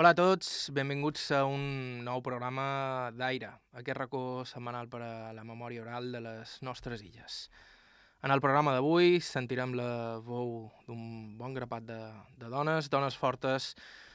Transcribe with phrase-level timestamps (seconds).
[0.00, 1.64] Hola a tots, benvinguts a un
[2.06, 2.62] nou programa
[3.12, 7.34] d'Aire, aquest racó setmanal per a la memòria oral de les nostres illes.
[8.24, 9.90] En el programa d'avui sentirem la
[10.24, 11.98] veu d'un bon grapat de,
[12.40, 13.74] de dones, dones fortes,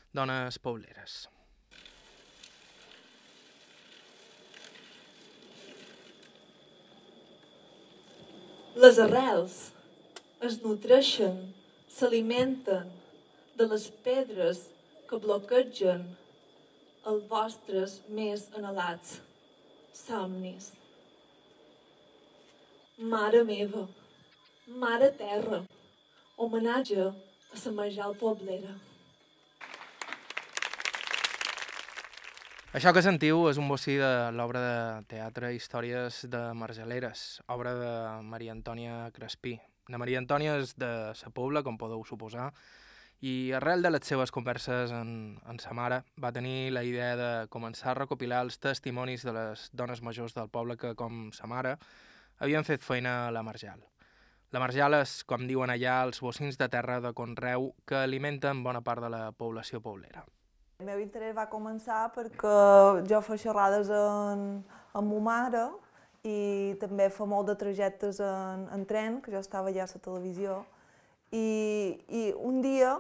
[0.10, 1.30] dones pobleres.
[8.74, 9.68] Les arrels
[10.50, 11.44] es nutreixen,
[11.86, 12.90] s'alimenten
[13.54, 14.72] de les pedres
[15.10, 16.06] que bloquegen
[17.10, 19.20] els vostres més anhelats
[19.96, 20.72] somnis.
[23.12, 23.86] Mare meva,
[24.82, 25.62] mare terra,
[26.38, 28.76] homenatge a la Marjal Poblera.
[32.76, 34.80] Això que sentiu és un bocí de l'obra de
[35.14, 37.92] teatre Històries de Margeleres, obra de
[38.28, 39.54] Maria Antònia Crespí.
[39.88, 42.50] La Maria Antònia és de sa Pobla, com podeu suposar,
[43.22, 47.32] i arrel de les seves converses en, en sa mare va tenir la idea de
[47.54, 51.78] començar a recopilar els testimonis de les dones majors del poble que, com sa mare,
[52.40, 53.80] havien fet feina a la Marjal.
[54.52, 58.82] La Marjal és, com diuen allà, els bocins de terra de Conreu que alimenten bona
[58.82, 60.26] part de la població poblera.
[60.80, 62.54] El meu interès va començar perquè
[63.08, 64.46] jo faig xerrades en,
[64.94, 65.66] amb ma mare
[66.28, 70.02] i també fa molt de trajectes en, en tren, que jo estava ja a la
[70.08, 70.64] televisió,
[71.36, 71.48] i,
[72.08, 72.96] i un dia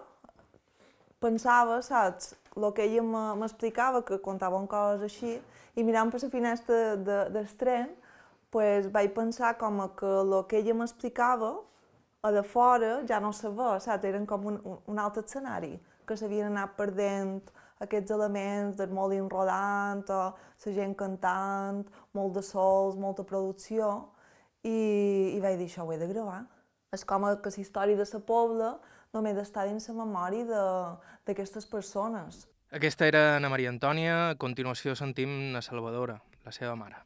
[1.23, 3.03] pensava, saps, el que ella
[3.39, 5.35] m'explicava, que contaven coses així,
[5.75, 7.89] i mirant per la finestra de, del tren,
[8.53, 11.55] pues, vaig pensar com que el que ella m'explicava
[12.25, 14.07] a de fora ja no ve, saps?
[14.07, 15.75] Eren com un, un altre escenari,
[16.07, 17.41] que s'havien anat perdent
[17.83, 20.19] aquests elements del molin rodant o
[20.65, 24.09] la gent cantant, molt de sols, molta producció,
[24.63, 26.45] i, i vaig dir, això ho he de gravar.
[26.93, 28.69] És com que la història de la pobla
[29.13, 30.45] només està dins la memòria
[31.25, 32.45] d'aquestes persones.
[32.71, 36.97] Aquesta era Ana Maria Antònia, a continuació sentim a Salvadora, la seva mare.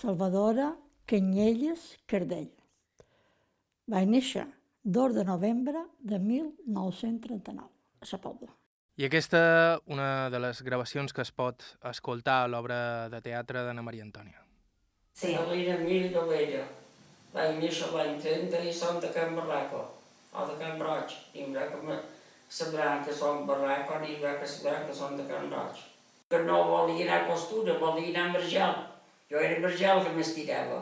[0.00, 0.76] Salvadora
[1.06, 2.52] Canyelles Cardell.
[3.88, 4.46] Va néixer
[4.84, 7.68] 2 de novembre de 1939
[8.00, 8.54] a la Pobla.
[8.98, 9.40] I aquesta,
[9.86, 14.42] una de les gravacions que es pot escoltar a l'obra de teatre d'Anna Maria Antònia.
[15.14, 15.34] Sí.
[15.34, 16.64] Alina Mil de l'Ella.
[17.32, 19.82] Vaig néixer l'any 30 i som de Can Barraco,
[20.32, 21.16] o de Can Roig.
[21.34, 21.98] I em que
[22.48, 25.82] sabran que som Barraco i em que sabran que som de Can Roig.
[26.30, 28.74] Que no volia anar a costura, volia anar a Margel.
[29.30, 30.80] Jo era Margel que m'estirava.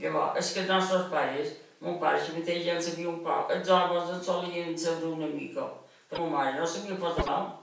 [0.00, 3.52] Llavors, és que els nostres pares, mon pare si mateix ja en sabia un poc,
[3.52, 5.68] els homes en solien saber una mica.
[6.08, 7.54] Però ma mare no sabia posar nom,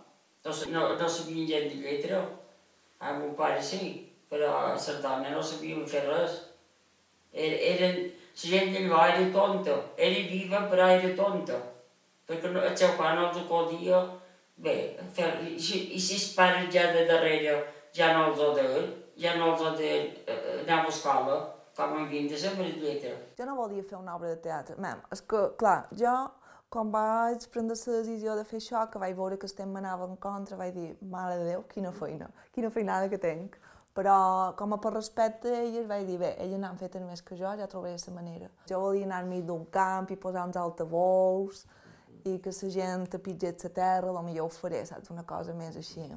[0.46, 2.23] no, no, no sabia gent de lletra.
[3.00, 3.94] Ah, mon pare sí,
[4.29, 6.41] però la dona no sabia fer res.
[7.33, 11.59] Era, la gent d'allò era tonta, era viva però era tonta.
[12.27, 14.03] Perquè no, el seu pare no els acudia
[14.55, 14.75] bé,
[15.16, 17.57] fer, i, i si els pares ja de darrere
[17.95, 18.85] ja no els de,
[19.19, 21.41] ja no els ha d'anar a l'escola,
[21.75, 23.16] com en havien de saber lletra.
[23.38, 24.77] Jo no volia fer una obra de teatre.
[24.81, 26.13] Mem, és que, clar, jo
[26.73, 30.16] quan vaig prendre la decisió de fer això, que vaig veure que estem m'anava en
[30.17, 33.59] contra, vaig dir, mare de Déu, quina feina, quina feinada que tinc.
[33.93, 37.51] Però, com a per respecte elles, vaig dir, bé, elles n'han fet més que jo,
[37.59, 38.49] ja trobaré la manera.
[38.69, 41.65] Jo volia anar mig d'un camp i posar uns altavous
[42.25, 45.11] i que la gent tapitgés la terra, potser ho faré, saps?
[45.13, 46.07] Una cosa més així.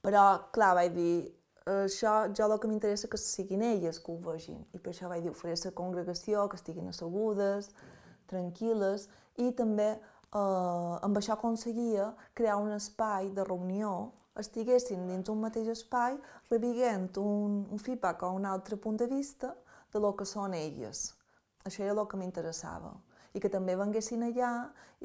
[0.00, 1.14] Però, clar, vaig dir,
[1.66, 4.62] això, jo el que m'interessa que siguin elles que ho vegin.
[4.72, 7.70] I per això vaig dir, faré la congregació, que estiguin assegudes,
[8.30, 9.08] tranquil·les,
[9.42, 15.68] i també eh, amb això aconseguia crear un espai de reunió estiguessin dins un mateix
[15.72, 16.16] espai
[16.50, 19.54] rebiguent un, un feedback o un altre punt de vista
[19.92, 21.10] de lo que són elles.
[21.64, 22.92] Això era el que m'interessava.
[23.34, 24.52] I que també venguessin allà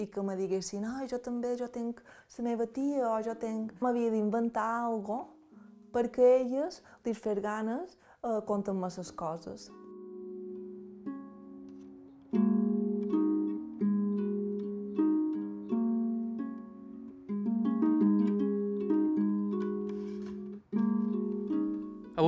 [0.01, 2.01] i que me diguessin ah, jo també, jo tinc
[2.37, 3.75] la meva tia o jo tinc...
[3.81, 5.29] M'havia d'inventar alguna
[5.95, 9.69] perquè elles li fer ganes eh, conten-me les coses.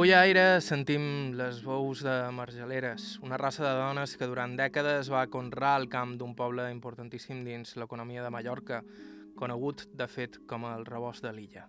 [0.08, 5.10] Avui a Aire sentim les veus de margeleres, una raça de dones que durant dècades
[5.12, 8.80] va conrar el camp d'un poble importantíssim dins l'economia de Mallorca,
[9.36, 11.68] conegut, de fet, com el rebost de l'illa,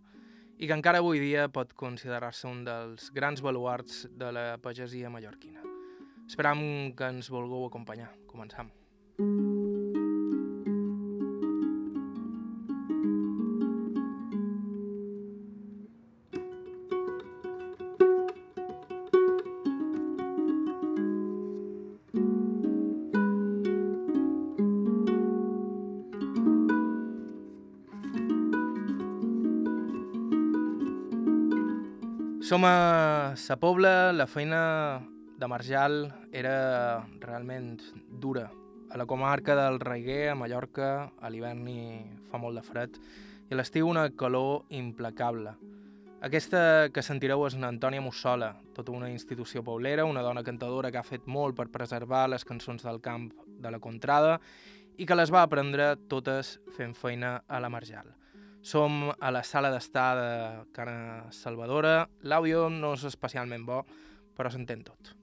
[0.55, 5.67] i que encara avui dia pot considerar-se un dels grans baluarts de la pagesia mallorquina.
[6.31, 6.63] Esperam
[6.95, 8.13] que ens vulgueu acompanyar.
[8.31, 8.71] Començam.
[9.19, 9.58] Mm.
[32.49, 35.05] Som a Sa Pobla, la feina
[35.37, 37.77] de Marjal era realment
[38.09, 38.47] dura.
[38.89, 41.83] A la comarca del Raiguer, a Mallorca, a l'hivern hi
[42.31, 42.97] fa molt de fred
[43.51, 45.53] i a l'estiu una calor implacable.
[46.25, 51.03] Aquesta que sentireu és una Antònia Mussola, tota una institució paulera, una dona cantadora que
[51.03, 53.29] ha fet molt per preservar les cançons del camp
[53.61, 54.39] de la contrada
[54.97, 58.18] i que les va aprendre totes fent feina a la Marjal.
[58.69, 60.33] Som a la sala d'estar de
[60.77, 62.03] Cana Salvadora.
[62.29, 63.79] L'àudio no és especialment bo,
[64.37, 65.15] però s'entén tot.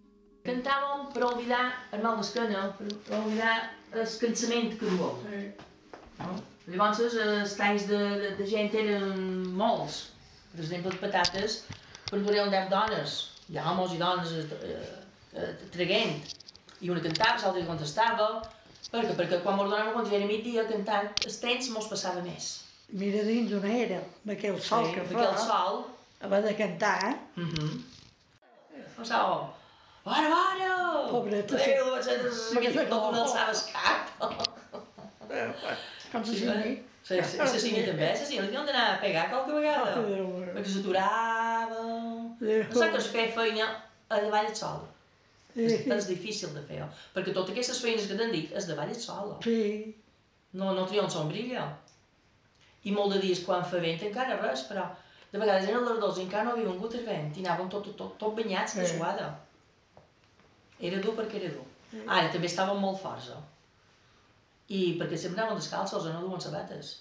[0.47, 1.61] Cantàvem per oblidar
[1.93, 2.89] el mal d'esquena, per,
[3.19, 3.53] oblidar
[3.91, 5.45] el cansament que duem.
[6.23, 6.33] No?
[6.71, 9.21] Llavors els talls de, de, de gent eren
[9.61, 10.01] molts.
[10.55, 11.61] Per exemple, les patates
[12.09, 13.15] per durar 10 dones.
[13.51, 14.75] Hi ha homes i dones eh,
[15.37, 16.17] eh, traguent.
[16.81, 18.29] I una cantava, l'altra contestava.
[18.89, 19.17] Per què?
[19.17, 22.55] Perquè quan mos donàvem quan era migdia cantant, el temps mos passava més.
[22.93, 25.83] Mira dins on era, amb aquell sol que perquè el fa, sol...
[26.21, 27.15] haver de cantar, eh?
[27.41, 27.71] Mm -hmm.
[28.97, 29.47] Passàvem,
[30.05, 31.07] Vora, vora!
[31.09, 31.71] Pobreta, sí.
[31.71, 34.01] Déu, vaig no no alçava el cap.
[36.11, 38.99] Com se Sí, sent Sí, sí, la Cecília també, la Cecília li han d'anar a
[39.01, 39.91] pegar qualque vegada.
[40.55, 41.81] Perquè s'aturava...
[41.81, 43.67] No sap que es feia feina
[44.09, 44.79] a davall el sol.
[45.55, 46.79] És, és difícil de fer,
[47.13, 49.35] perquè totes aquestes feines que t'han dit és davall el sol.
[49.45, 49.93] Sí,
[50.55, 51.65] No, no trien sombrilla.
[52.85, 54.85] I molt de dies quan fa vent encara res, però
[55.31, 57.89] de vegades eren les dos i encara no havia vingut el vent i anàvem tot,
[57.97, 59.31] tot, tot banyats de suada.
[60.89, 61.65] Era dur perquè era dur.
[62.05, 63.41] Ara també estàvem molt forts, eh?
[64.75, 66.13] I perquè sempre anaven descalços, eh?
[66.13, 66.93] no duen sabates.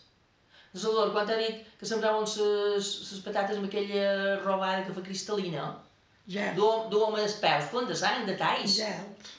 [0.74, 4.06] Salvador, quan t'ha dit que sembraven les patates amb aquella
[4.42, 5.68] robada que fa cristal·lina,
[6.34, 8.78] ja, duem, els peus plens de sang, de talls.
[8.80, 8.90] ja.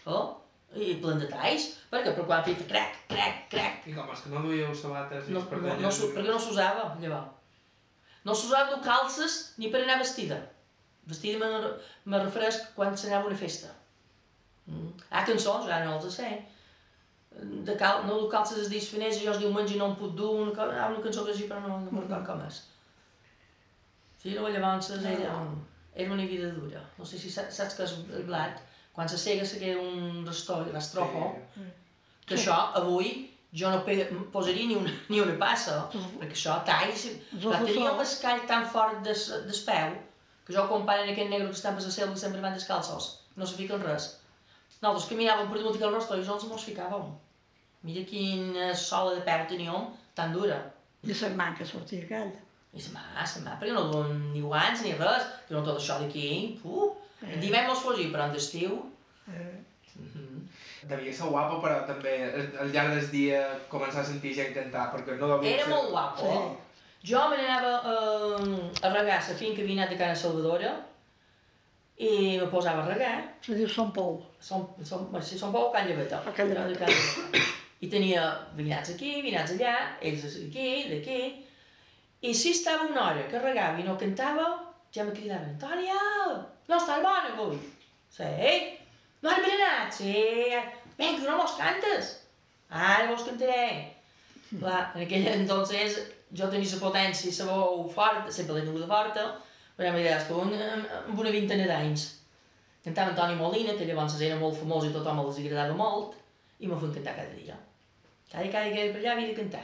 [0.08, 0.30] Oh,
[0.76, 4.32] i plen de talls, perquè per quan feia crac, crac, crac, I com és que
[4.34, 7.32] no duieu sabates no, no, no, s'u- perquè no s'usava, llavors.
[8.26, 10.40] No s'usava dur calces ni per anar vestida.
[11.06, 11.72] Vestida me,
[12.10, 13.70] me refereix quan s'anava a una festa.
[14.66, 14.90] Mm.
[15.12, 16.32] Ha cançons, ara no els sé,
[17.68, 20.16] de cal, no dur calces els dies finers i jo els diumenges no em puc
[20.18, 22.62] dur, una, ha una cançó que sí, però no, no me'n recordo com és.
[24.24, 25.36] Sí, no, llavors era,
[25.94, 26.82] era una vida dura.
[26.98, 28.64] No sé si saps, saps què és blat,
[28.96, 31.34] quan se sega se queda un rastol, rastrojo,
[32.26, 33.14] que això avui
[33.56, 33.84] jo no
[34.34, 35.78] posaria ni una, ni una passa,
[36.20, 37.06] perquè això talls,
[37.36, 39.96] però tenia l'escall tan fort des, despeu,
[40.46, 43.48] que jo comparen aquest negre que estan per la selva que sempre van descalços, no
[43.48, 44.10] se fiquen res.
[44.82, 47.14] Nosaltres caminàvem per damunt aquell rastol i nosaltres mos ficàvem.
[47.86, 49.88] Mira quina sola de peu teníem,
[50.18, 50.58] tan dura.
[51.06, 52.42] I la manca sortia aquella.
[52.76, 55.80] I se mà, se mà, perquè no duen ni guants ni res, que no tot
[55.80, 56.28] això d'aquí,
[56.62, 56.92] puh.
[57.22, 58.78] D'hivern mos fugir, però en d'estiu...
[59.32, 59.56] Eh,
[60.86, 62.12] Devia ser guapo, però també
[62.62, 63.40] al llarg del dia
[63.72, 66.34] començar a sentir gent cantar, perquè no devia Era molt guapo.
[67.06, 70.76] Jo me n'anava eh, a regar la finca havia anat de Cana Salvadora
[71.98, 73.16] i me posava a regar.
[73.42, 74.22] se diu Son Pou.
[74.40, 76.22] Som, som, si som poc, Can Lleveta.
[76.26, 76.52] A Can.
[77.82, 78.24] I tenia
[78.56, 81.20] vinats aquí, vinats allà, ells aquí, d'aquí.
[82.22, 84.48] I si estava una hora que regava i no cantava,
[84.96, 86.00] ja me cridaven, Antònia,
[86.70, 87.60] no estàs bona avui?
[88.16, 88.32] Sí.
[89.22, 89.92] No has berenat?
[89.92, 90.16] Sí.
[90.98, 92.12] Vinga, no mos cantes.
[92.70, 93.92] Ara vos cantaré.
[94.52, 95.98] Clar, en aquell entonces
[96.32, 99.26] jo tenia la potència la veu forta, sempre l'he tinguda forta,
[99.76, 102.06] però ja m'he amb una vintena d'anys.
[102.86, 106.14] Cantava Antoni Molina, que llavors era molt famós i tothom els agradava molt,
[106.60, 107.56] i me feien cantar cada dia.
[108.32, 109.64] Cada dia, cada dia per allà havia de cantar.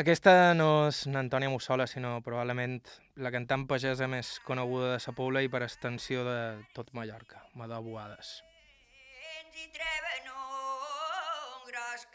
[0.00, 2.78] Aquesta no és n'Antònia Mussola, sinó probablement
[3.20, 6.36] la cantant pagesa més coneguda de sa Pobla i per extensió de
[6.72, 8.30] tot Mallorca, Madó Boades.
[9.42, 12.06] Ens hi treuen un gros.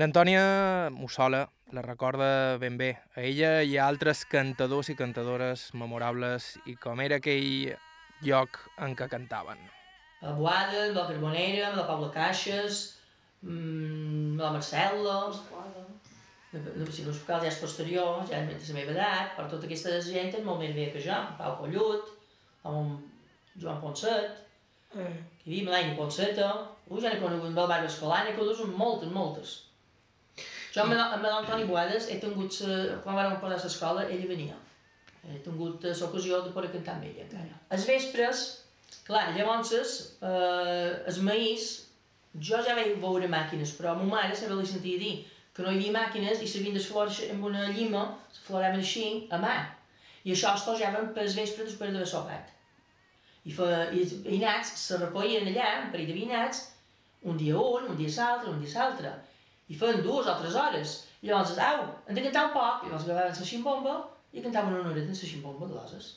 [0.00, 1.44] N'Antònia Mussola
[1.76, 2.94] la recorda ben bé.
[3.12, 7.74] A ella hi ha altres cantadors i cantadores memorables i com era aquell
[8.24, 9.60] lloc en què cantaven.
[10.22, 12.82] A Boada, amb la Carbonera, amb la Paula Caixes,
[13.44, 15.16] amb la Marcel·la,
[16.52, 19.96] de, si no és ja és posterior, ja és la meva edat, però tota aquesta
[20.06, 22.12] gent és molt més vella que jo, Pau Collut,
[22.64, 24.40] amb Joan Ponset,
[24.94, 25.10] Eh,
[25.42, 26.48] que vivim l'any Ponseta,
[26.86, 29.54] ui, ja n'he conegut amb el barri Escolana, que són moltes, moltes.
[30.70, 34.54] Jo amb, amb l'Antoni Boades he tingut, sa- quan vam posar a l'escola, ella venia.
[35.26, 37.58] he tingut eh, l'ocasió de poder cantar amb ella encara.
[37.74, 38.44] Els vespres,
[39.06, 39.72] clar, llavors,
[40.22, 41.68] eh, el maïs,
[42.48, 45.14] jo ja vaig veure màquines, però a ma mare sempre li sentia dir
[45.54, 49.54] que no hi havia màquines i s'havien d'esflor amb una llima, s'afloraven així, a mà.
[50.24, 52.50] I això es tojaven per vespre després d'haver sopat.
[53.44, 56.64] I, fa, i els veïnats se recollien allà, un parell de veïnats,
[57.30, 59.12] un dia un, un dia l'altre, un dia l'altre.
[59.68, 60.96] I feien dues o tres hores.
[61.22, 62.82] I llavors, au, hem de cantar un poc.
[62.82, 63.94] I llavors agafaven la ximbomba
[64.32, 66.10] i cantaven una horeta en la ximbomba de l'oses.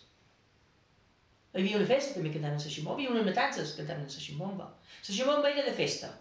[1.57, 3.83] Hi havia una festa també cantaven la ximbomba, hi havia unes matances que
[4.23, 4.65] ximbomba.
[5.07, 6.11] La ximbomba era de festa,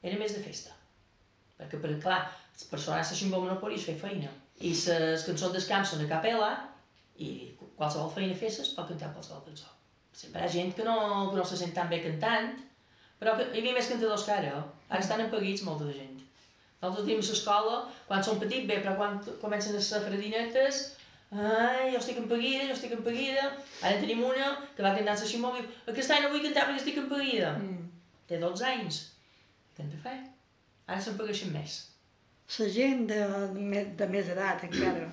[0.00, 0.72] era més de festa.
[1.58, 2.20] Perquè, per clar,
[2.70, 4.30] per sonar la ximbomba no podies fer feina.
[4.56, 6.48] I les cançons del camp són a capella
[7.20, 7.28] i
[7.76, 9.68] qualsevol feina fesses pot cantar qualsevol cançó.
[10.16, 10.96] Sempre hi ha gent que no,
[11.28, 12.54] que no se sent tan bé cantant,
[13.20, 14.64] però que hi havia més cantadors que ara.
[14.88, 16.16] Ara estan empaguits molta de gent.
[16.80, 17.76] Nosaltres tenim a l'escola,
[18.08, 20.80] quan som petits, bé, però quan comencen a ser fredinetes,
[21.32, 23.46] ai, jo estic empaguida, jo estic empaguida.
[23.82, 26.66] Ara en tenim una que va cantant ximó i diu, aquest any no vull cantar
[26.68, 27.52] perquè estic empaguida.
[27.58, 27.86] Mm.
[28.28, 28.98] Té 12 anys.
[29.76, 30.16] Què hem de fer?
[30.90, 31.78] Ara s'empagueixen més.
[32.58, 33.20] La gent de,
[33.98, 35.06] de, més edat encara,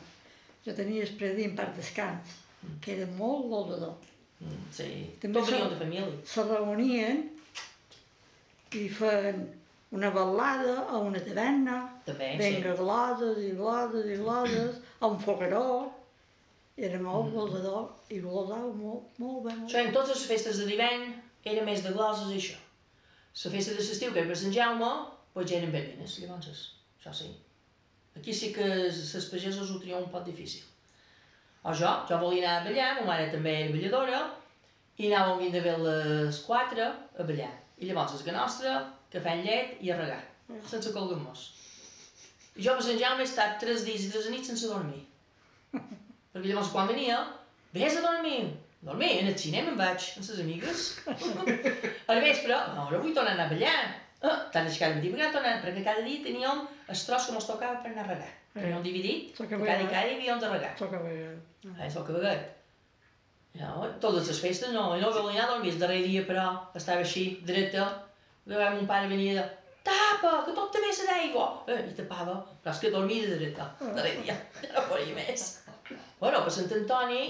[0.65, 2.33] jo tenia el predí en part descans,
[2.81, 3.93] que era molt goldador.
[4.41, 4.87] Mm, sí,
[5.21, 6.25] També tot venien som- de família.
[6.33, 7.21] Se reunien
[8.77, 9.45] i feien
[9.95, 12.81] una ballada a una taverna, També, venga sí.
[12.81, 15.93] gloses i gloses i gloses, a un fogueró,
[16.77, 17.33] era molt Mm.
[17.33, 19.55] goldador i glosava molt, molt bé.
[19.55, 19.69] Molt.
[19.71, 22.57] Això en totes les festes de l'hivern era més de gloses i això.
[23.45, 24.91] La festa de l'estiu, que era per Sant Jaume,
[25.35, 26.47] doncs ja eren verbenes, llavors,
[26.99, 27.29] això sí.
[28.17, 30.63] Aquí sí que les pagesos ho tenien un poc difícil.
[31.63, 34.21] O jo, jo volia anar a ballar, ma mare també era balladora,
[34.97, 36.81] i anàvem vint de bé les 4
[37.19, 37.51] a ballar.
[37.77, 38.73] I llavors el que nostre,
[39.13, 40.23] cafè amb llet i a regar,
[40.65, 41.51] sense colgar mos.
[42.57, 45.03] Jo per Sant Jaume he estat 3 dies i 3 nits sense dormir.
[46.37, 47.17] Perquè llavors quan venia,
[47.73, 48.41] vés a dormir.
[48.85, 50.83] Dormir, en el cinema em vaig, amb les amigues.
[52.13, 53.79] Al vespre, no, ara vull tornar a anar a ballar.
[54.21, 57.33] Ah, tant és que cada dia perquè tornar, perquè cada dia teníem el tros que
[57.33, 58.29] mos tocava per anar a regar.
[58.53, 59.89] Teníem dividit, cada, veure.
[59.89, 60.71] cada dia havíem de regar.
[60.77, 61.35] Sóc a veure.
[61.73, 62.47] Eh, sóc a vegat.
[63.57, 66.45] No, totes les festes no, i no volia anar a dormir el darrer dia, però
[66.77, 67.87] estava així, dreta.
[68.47, 69.45] Llavors mon pare venia de
[69.87, 71.47] tapa, que tot te vessa d'aigua.
[71.73, 74.37] Eh, I tapava, però és que dormia de dreta, el darrer dia,
[74.75, 75.47] no podia més.
[76.19, 77.21] Bueno, per Sant Antoni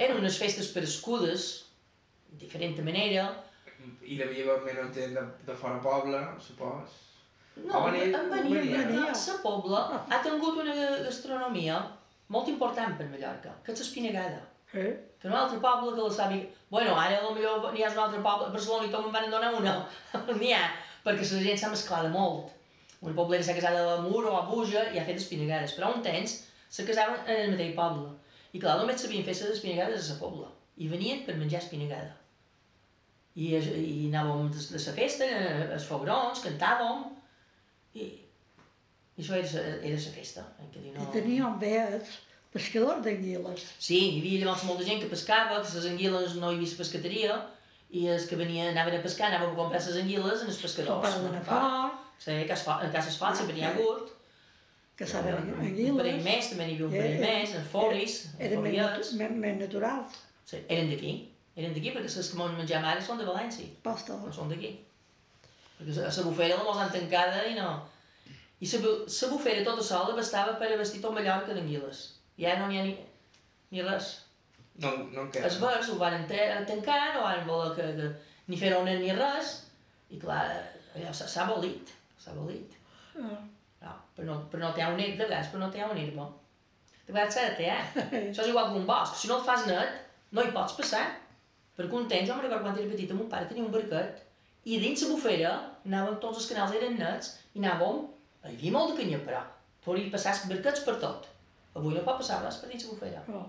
[0.00, 1.46] eren unes festes per escudes,
[2.30, 3.26] de diferent manera.
[4.04, 6.96] I devia haver menys gent de, de fora poble, supos.
[7.60, 9.10] No, venir- en venia, venia.
[9.12, 11.80] la Pobla ha tingut una gastronomia
[12.32, 14.40] molt important per Mallorca, que és l'espinagada.
[14.72, 14.90] Eh?
[15.20, 16.36] que un altre poble que la sàpi...
[16.70, 19.50] Bueno, ara potser n'hi ha un altre poble, a Barcelona i tot me'n van donar
[19.58, 19.72] una.
[20.38, 20.62] N'hi ha,
[21.04, 22.54] perquè la gent s'ha mesclada molt.
[23.02, 26.00] Una poblera s'ha casat a Mur o a Buja i ha fet espinagades, però un
[26.06, 26.36] temps
[26.70, 28.08] se casaven en el mateix poble.
[28.54, 30.48] I clar, només sabien fer les espinagades a la pobla.
[30.80, 32.16] I venien per menjar espinagada.
[33.38, 35.28] I, i anàvem de, la festa,
[35.76, 37.04] als foguerons, cantàvem,
[37.94, 38.08] i,
[39.16, 40.46] i això era, era la festa.
[40.72, 41.06] Que I no...
[41.14, 42.18] teníem veus
[42.54, 43.66] pescadors d'anguiles.
[43.78, 47.40] Sí, hi havia llavors molta gent que pescava, que les anguiles no hi havia pescateria,
[47.90, 50.66] i els que venien, anaven a pescar, anaven a comprar les anguiles en els El
[50.66, 51.02] pescadors.
[51.06, 54.10] pare de Nafar, Sí, a casa, a casa Esfalt sempre n'hi ha hagut.
[55.00, 55.46] Que saben Un
[55.96, 56.24] parell anguiles.
[56.26, 60.18] més, també n'hi havia un parell més, en folis, en Eren més, naturals.
[60.50, 61.12] Sí, eren d'aquí,
[61.56, 64.18] eren d'aquí, perquè les que m'han menjat ara són de València, Pasta.
[64.20, 64.74] no són d'aquí.
[65.78, 67.70] Perquè a la bufera la mos han tancada i no...
[68.60, 72.00] I la bu- la bufera tota sola bastava per a vestir tot Mallorca d'anguiles.
[72.36, 72.92] I ara no n'hi ha ni,
[73.72, 74.10] ni res.
[74.82, 75.46] No, no en queda.
[75.48, 78.10] Els verds ho van tancar, no van voler que, que
[78.52, 79.54] ni fer una ni res,
[80.12, 80.44] i clar,
[80.92, 81.88] allò s'ha abolit,
[82.20, 82.76] s'ha abolit.
[83.16, 83.38] Ah.
[83.80, 86.26] No, però no, però no té un de vegades, però no té un herba.
[87.06, 87.70] De vegades s'ha de té,
[88.30, 90.00] Això és igual que un bosc, si no el fas net,
[90.36, 91.04] no hi pots passar.
[91.78, 94.20] Perquè un temps, jo me'n recordo quan era petit, mon pare tenia un barquet,
[94.68, 95.52] i dins la bufera
[95.88, 98.02] anàvem, tots els canals eren nets, i anàvem,
[98.44, 99.40] hi havia molt de canya, però
[99.84, 101.30] podria passar barquets per tot.
[101.78, 103.24] Avui no pot passar res per dins la bufera.
[103.32, 103.46] Oh.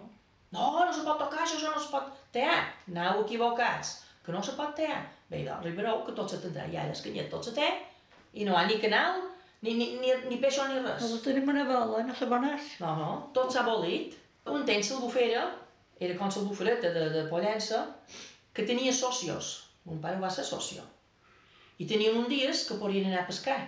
[0.56, 2.58] No, no se pot tocar, això, això no se pot tear.
[2.92, 5.02] Aneu equivocats, que no se pot tear.
[5.30, 6.66] Bé, doncs arribareu que tot se tindrà.
[6.72, 7.70] I ara es canyet tot se té,
[8.36, 9.22] i no hi ha ni canal,
[9.62, 11.02] ni, ni, ni, ni peixo ni res.
[11.04, 12.72] Nosaltres tenim una vela, no sabonàs.
[12.82, 14.18] No, no, tot s'ha abolit.
[14.50, 15.44] Un temps la bufera,
[16.02, 17.84] era com la bufereta de, de Pollença,
[18.54, 19.52] que tenia socios.
[19.86, 20.82] Mon pare va ser socio.
[21.78, 23.60] I tenien un dies que podien anar a pescar.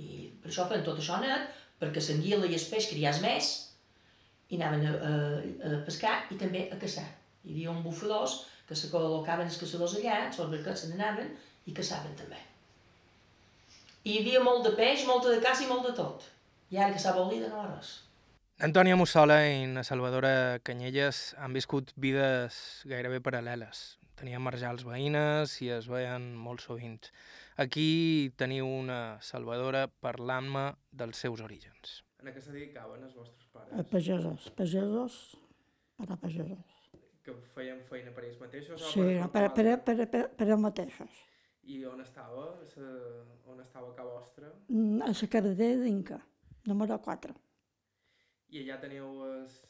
[0.00, 1.48] I per això feien tot això net,
[1.80, 3.50] perquè l'anguila i el peix criàs més,
[4.50, 5.10] i anaven a, a,
[5.70, 7.08] a pescar i també a caçar.
[7.44, 11.32] Hi havia un bufadors que se col·locaven els caçadors allà, els barquets se n'anaven
[11.66, 12.49] i caçaven també.
[14.08, 16.24] Hi havia molt de peix, molta de caça i molt de tot.
[16.72, 17.90] I ara que s'ha abolida no hi res.
[18.64, 22.56] Antònia Mussola i na Salvadora Canyelles han viscut vides
[22.88, 23.80] gairebé paral·leles.
[24.20, 27.08] Tenien marjals veïnes i es veien molt sovint.
[27.60, 32.00] Aquí teniu una Salvadora parlant-me dels seus orígens.
[32.20, 33.88] En què se dedicaven els vostres A pares?
[33.92, 35.16] pagesos, pagesos,
[35.96, 36.76] per a pagesos.
[37.24, 38.84] Que feien feina per ells mateixos?
[38.92, 41.24] Sí, no, per, per, per, per, per ells mateixos.
[41.70, 42.46] I on estava?
[42.72, 42.86] Sa...
[43.50, 44.50] On estava a casa vostra?
[44.72, 46.18] Mm, A la carretera d'Inca,
[46.66, 47.34] número 4.
[48.50, 49.10] I allà teniu...
[49.44, 49.60] Es...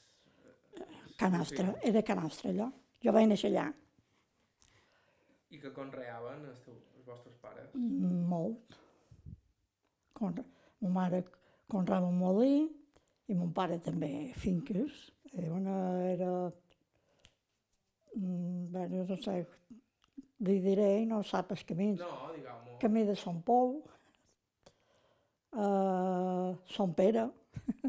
[1.20, 2.70] Ca nostra, era ca nostra allò.
[3.04, 3.66] Jo vaig néixer allà,
[5.50, 7.72] I que conreaven els, teu, els vostres pares?
[7.74, 8.76] mm, molt.
[10.14, 10.36] Con,
[10.80, 11.24] ma mare
[11.68, 12.54] conreava un molí
[13.28, 15.08] i mon pare també finques.
[15.32, 15.76] Era una,
[16.12, 16.30] era...
[18.14, 19.40] Bé, no sé,
[20.46, 22.00] li diré, no sap els camins.
[22.00, 22.76] No, digueu-m'ho.
[22.82, 23.74] Camí de Sant Pou,
[25.52, 27.26] uh, Sant Pere,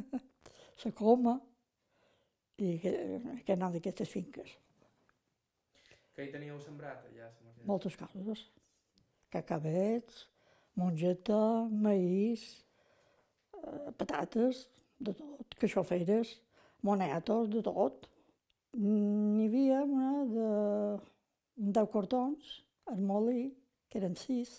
[0.84, 1.38] la Coma,
[2.62, 2.92] i que,
[3.46, 4.58] que anava d'aquestes finques.
[6.16, 7.68] Que hi teníeu sembrat, allà, a Margella?
[7.70, 8.44] Moltes coses.
[9.32, 10.26] Cacavets,
[10.78, 11.40] mongeta,
[11.72, 12.44] maïs,
[13.56, 14.66] eh, patates,
[15.00, 16.36] de tot, caixoferes,
[16.84, 18.10] monetos, de tot.
[18.76, 20.50] N'hi havia una de
[21.62, 23.46] deu cartons, el molí,
[23.90, 24.52] que eren sis,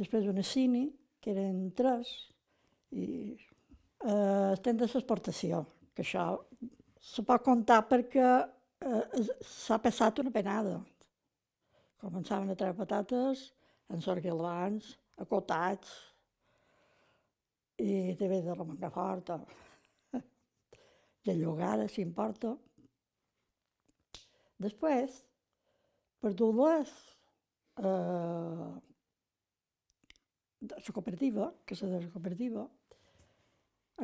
[0.00, 0.88] després una cini,
[1.22, 2.10] que eren tres,
[2.90, 5.62] i eh, estem de l'exportació,
[5.94, 6.26] que això
[7.04, 10.80] se pot comptar perquè eh, s'ha passat una penada.
[12.02, 13.46] Començaven a treure patates,
[13.92, 14.90] en sorguilans,
[15.22, 15.92] acotats,
[17.78, 19.38] i també de la manga forta,
[21.26, 22.54] de llogada, si importa.
[24.64, 25.22] Després,
[26.24, 26.32] per
[27.76, 28.72] eh,
[30.64, 32.64] de la cooperativa, que és de la cooperativa,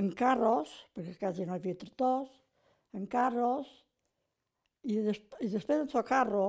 [0.01, 2.35] en carros, perquè quasi no hi havia tractors,
[2.93, 3.71] en carros,
[4.85, 6.45] i, des, i després del seu carro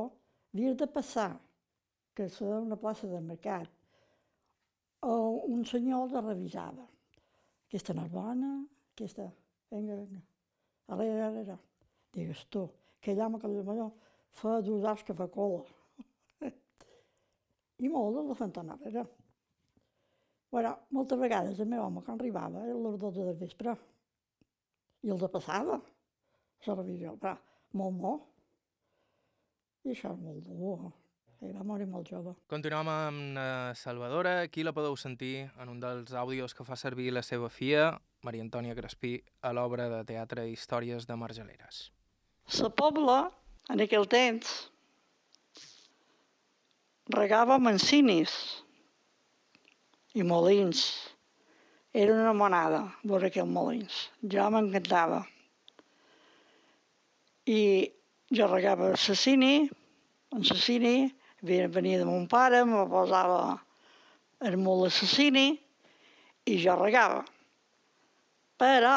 [0.51, 1.31] havies de passar,
[2.15, 3.71] que és una plaça de mercat,
[5.07, 5.15] o
[5.47, 6.83] un senyor la revisava.
[7.69, 8.51] Aquesta no és bona,
[8.91, 9.31] aquesta,
[9.71, 10.21] vinga, vinga,
[10.91, 11.57] arrere, arrere.
[12.11, 12.67] Digues tu,
[12.99, 13.87] que allà que allò
[14.39, 15.63] fa dos anys que fa cola.
[17.83, 19.05] I molt la fan tornar enrere.
[20.51, 23.75] Bueno, moltes vegades el meu home, quan arribava, era a les 12 del vespre,
[25.07, 25.77] i el de passava,
[26.67, 27.37] la revisió, però
[27.79, 28.25] molt molt.
[29.87, 30.91] I això és molt dur.
[31.41, 32.35] Ell va morir molt jove.
[32.51, 33.45] Continuem amb na
[33.79, 34.41] Salvadora.
[34.45, 38.45] Aquí la podeu sentir en un dels àudios que fa servir la seva filla, Maria
[38.45, 41.87] Antònia Crespí, a l'obra de teatre Històries de Margeleres.
[42.59, 43.17] La pobla,
[43.69, 44.71] en aquell temps,
[47.11, 48.33] regava mancinis
[50.15, 50.83] i molins.
[51.91, 53.97] Era una monada veure aquells molins.
[54.23, 55.21] Jo m'encantava.
[57.51, 57.61] I
[58.31, 59.69] jo regava en la cini,
[61.41, 63.59] venia, de mon pare, me posava
[64.39, 65.47] el mul a la cini
[66.47, 67.25] i jo regava.
[68.61, 68.95] Però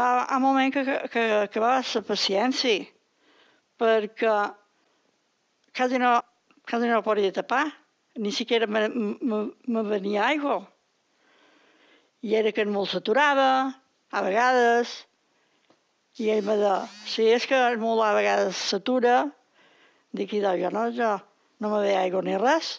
[0.00, 2.86] ha un moment que, que, que acabava la paciència,
[3.80, 4.36] perquè
[5.76, 6.20] quasi no,
[6.64, 7.66] quasi no podia tapar,
[8.16, 10.62] ni siquiera me, me, me venia aigua.
[12.24, 13.50] I era que mul s'aturava,
[14.10, 15.04] a vegades,
[16.16, 19.26] i ell me deia, si és que mul a vegades s'atura,
[20.16, 21.12] dic, i jo no, jo
[21.60, 22.78] no me ve aigua ni res,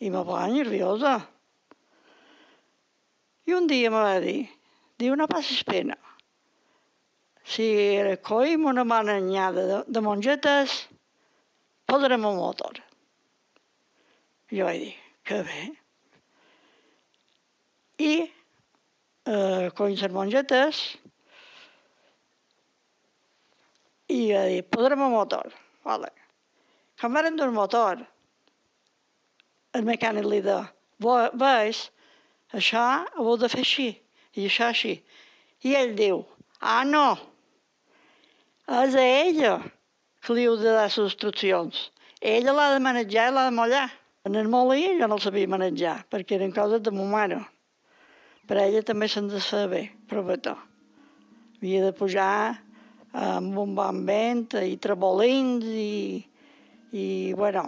[0.00, 1.18] i me posava nerviosa.
[3.48, 4.48] I un dia me va dir,
[5.00, 5.96] diu, no passis pena.
[7.48, 7.66] Si
[8.04, 10.74] recollem una bona anyada de, de mongetes,
[11.88, 12.80] posarem el motor.
[14.52, 15.62] Jo vaig dir, que bé.
[18.04, 20.82] I eh, coll les mongetes
[24.12, 25.56] i va dir, posarem el motor.
[25.88, 26.12] Vale.
[27.00, 28.04] Quan varen dur motor,
[29.72, 30.40] el mecànic li
[31.04, 31.82] "Ve- veus,
[32.52, 32.84] això
[33.16, 33.88] ho heu de fer així,
[34.36, 34.94] i això així.
[35.64, 36.24] I ell diu,
[36.60, 37.06] ah, no,
[38.68, 39.54] és a ella
[40.24, 41.88] que li heu de dar les instruccions.
[42.20, 43.86] Ella l'ha de manejar i l'ha de mullar.
[44.28, 47.38] En el molí jo no el sabia manejar, perquè eren coses de ma mare.
[48.48, 50.56] Però ella també se'n de saber, però to.
[51.58, 52.58] Havia de pujar
[53.12, 56.24] amb un bon vent i trebolins i,
[56.92, 57.64] i bueno,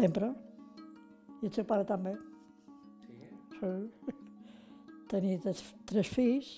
[0.00, 0.32] sempre.
[1.40, 2.16] I el seu pare també.
[3.06, 3.20] Sí?
[3.60, 4.16] Sí.
[5.10, 6.50] Tenia tres, tres fills,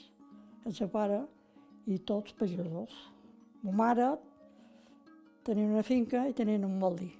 [0.68, 1.22] el seu pare,
[1.90, 2.94] i tots pagesos.
[3.62, 4.08] Ma mare
[5.46, 7.10] tenia una finca i tenien un molí.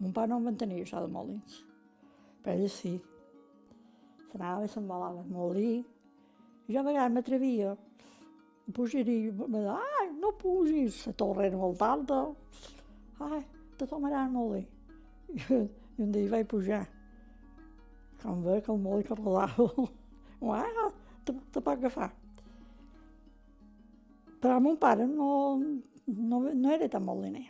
[0.00, 1.60] Mon pare no en van tenir això de molins,
[2.40, 2.94] però ella sí.
[4.30, 5.70] S'anava i s'embalava el molí.
[6.66, 11.60] I jo a vegades m'atrevia a pujar-hi, me deia, ai, no pugis, la torre era
[11.60, 12.20] molt alta.
[13.26, 13.42] Ai,
[13.76, 14.62] te tomarà el molí.
[15.50, 15.60] I,
[16.00, 16.84] un dia vaig pujar.
[18.22, 19.68] Quan veig que el molí que rodava,
[20.56, 20.90] ai,
[21.24, 22.10] te, pot agafar.
[24.40, 25.30] Però mon pare no,
[26.06, 27.46] no, no era tan moliner.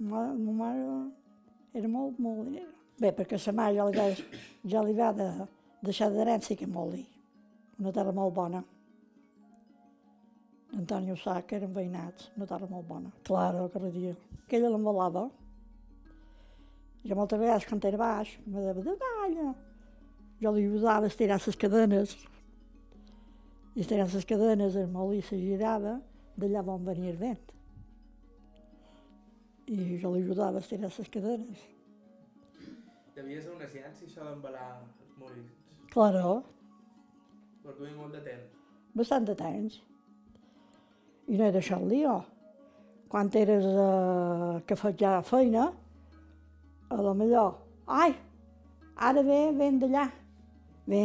[0.00, 0.84] Ma, ma mare
[1.76, 2.72] era molt molinera.
[3.00, 4.06] Bé, perquè sa mare ja li va,
[4.72, 5.28] ja li va de,
[5.84, 7.04] deixar d'herència que molí.
[7.80, 8.62] Una terra molt bona.
[10.76, 13.12] Antoni ho sap, que eren veïnats, una terra molt bona.
[13.26, 14.14] Clara, cada dia.
[14.44, 15.28] Aquella l'envolava.
[17.04, 19.54] Jo moltes vegades, quan era baix, me deia, de balla.
[20.40, 22.14] Jo li ajudava a estirar les cadenes.
[23.74, 25.98] I estirant les cadenes, el molí se girava
[26.36, 27.52] d'allà on venia el vent.
[29.70, 31.66] I jo li ajudava a estirar les cadenes.
[33.14, 35.52] Devia ser una ciència això d'embalar els molins.
[35.90, 36.42] Claro,
[37.78, 38.56] duia molt de temps.
[38.94, 39.80] bastant de temps.
[41.28, 42.16] I no era això el lío.
[43.08, 45.70] Quan eres eh, que faig ja feina,
[46.90, 47.54] a lo millor,
[47.86, 48.14] ai,
[48.96, 50.08] ara ve, ven d'allà,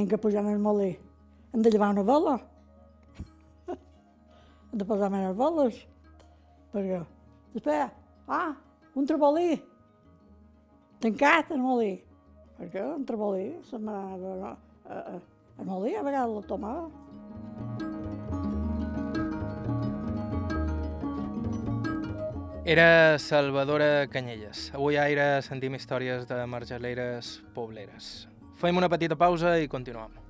[0.10, 0.96] que pujant el molí.
[1.54, 2.40] Hem de llevar una vela.
[3.70, 5.78] Hem de posar més veles.
[6.74, 7.00] Perquè,
[7.54, 7.94] després,
[8.28, 8.56] ah,
[8.96, 9.62] un trebolí.
[11.06, 11.94] Tancat el molí.
[12.58, 14.56] Perquè un trebolí, se m'anava...
[14.90, 15.20] Eh, eh,
[15.56, 17.85] el molí a vegades el tomava.
[22.68, 24.72] Era Salvadora Canyelles.
[24.74, 28.26] Avui a Aire sentim històries de margeleres pobleres.
[28.58, 30.25] Fem una petita pausa i continuem.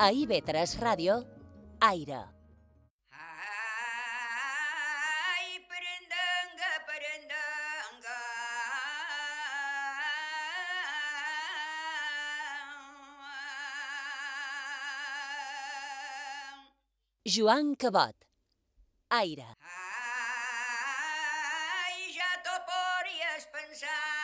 [0.00, 1.14] A IB3 Ràdio,
[1.84, 2.20] Aire.
[17.26, 18.16] Joan Cabot.
[19.10, 19.52] Aire.
[21.84, 24.19] Ai, ja t'ho podries pensar.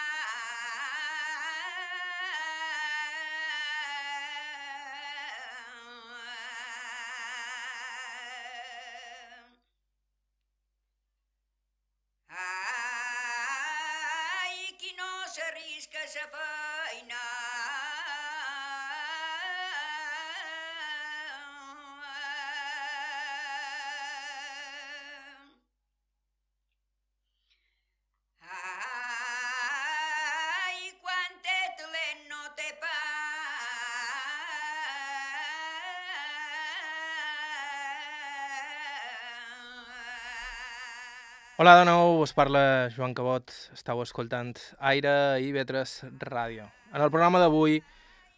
[41.59, 43.49] Hola de nou, us parla Joan Cabot.
[43.73, 44.51] Estau escoltant
[44.91, 46.67] Aire i Vetres Ràdio.
[46.93, 47.79] En el programa d'avui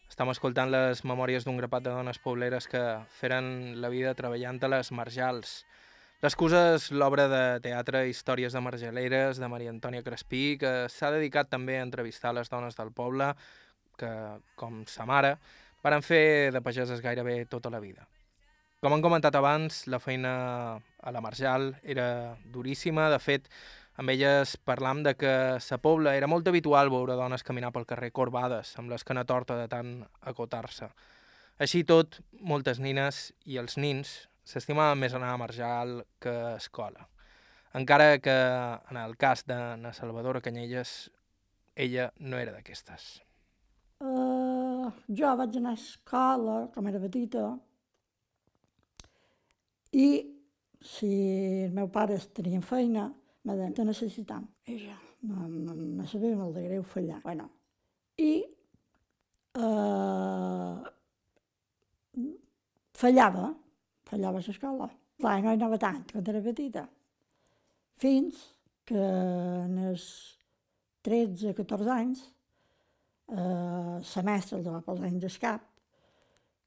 [0.07, 2.83] estem escoltant les memòries d'un grapat de dones pobleres que
[3.19, 5.65] feren la vida treballant a les marjals.
[6.23, 11.51] L'excusa és l'obra de teatre Històries de Margeleres de Maria Antònia Crespí, que s'ha dedicat
[11.51, 13.33] també a entrevistar les dones del poble,
[13.99, 14.13] que,
[14.55, 15.35] com sa mare,
[15.83, 18.07] varen fer de pageses gairebé tota la vida.
[18.79, 20.33] Com han comentat abans, la feina
[20.79, 23.09] a la Marjal era duríssima.
[23.11, 23.49] De fet,
[23.99, 27.88] amb elles parlam de que a sa pobla era molt habitual veure dones caminar pel
[27.91, 29.91] carrer corbades, amb l'esquena torta de tant
[30.23, 30.93] acotar-se.
[31.59, 34.14] Així tot, moltes nines i els nins
[34.47, 37.09] s'estimaven més anar a Marjal que a escola.
[37.75, 38.38] Encara que,
[38.95, 41.11] en el cas de na Salvadora Canyelles,
[41.75, 43.17] ella no era d'aquestes.
[43.99, 47.49] Uh, jo vaig anar a escola, com era petita,
[49.92, 50.09] i
[50.85, 51.12] si
[51.64, 53.09] els meus pares tenien feina,
[53.44, 54.44] me deien, te necessitam.
[54.68, 54.98] I jo,
[55.29, 57.20] me, me, me sabia molt de greu fallar.
[57.24, 57.48] Bueno,
[58.18, 58.33] I
[59.59, 60.79] uh,
[62.98, 63.53] fallava,
[64.11, 64.88] fallava a l'escola.
[65.18, 66.85] Clar, no hi anava tant quan era petita.
[67.98, 68.42] Fins
[68.87, 70.05] que en els
[71.07, 72.20] 13-14 anys
[73.29, 75.64] eh, la mestra el va posar en el cap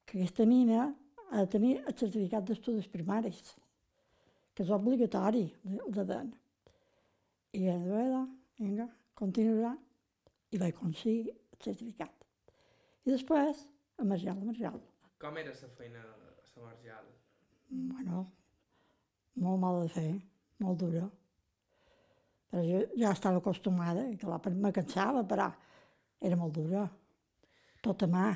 [0.05, 0.89] que aquesta nina
[1.31, 3.53] ha de tenir el certificat d'estudis primaris,
[4.53, 6.33] que és obligatori de, de den.
[7.55, 8.25] I a veure,
[8.59, 8.87] vinga,
[9.19, 9.71] continuarà.
[10.51, 12.27] I vaig aconseguir el certificat.
[13.07, 13.63] I després,
[13.97, 14.77] a Marjal, a Marjal.
[15.23, 17.07] Com era la feina a la Marjal?
[17.71, 18.25] Bueno,
[19.39, 20.11] molt mal de fer,
[20.59, 21.07] molt dura.
[22.51, 25.47] Però jo ja estava acostumada, i clar, me cansava, però
[26.19, 26.83] era molt dura.
[27.81, 28.29] Tot a mà,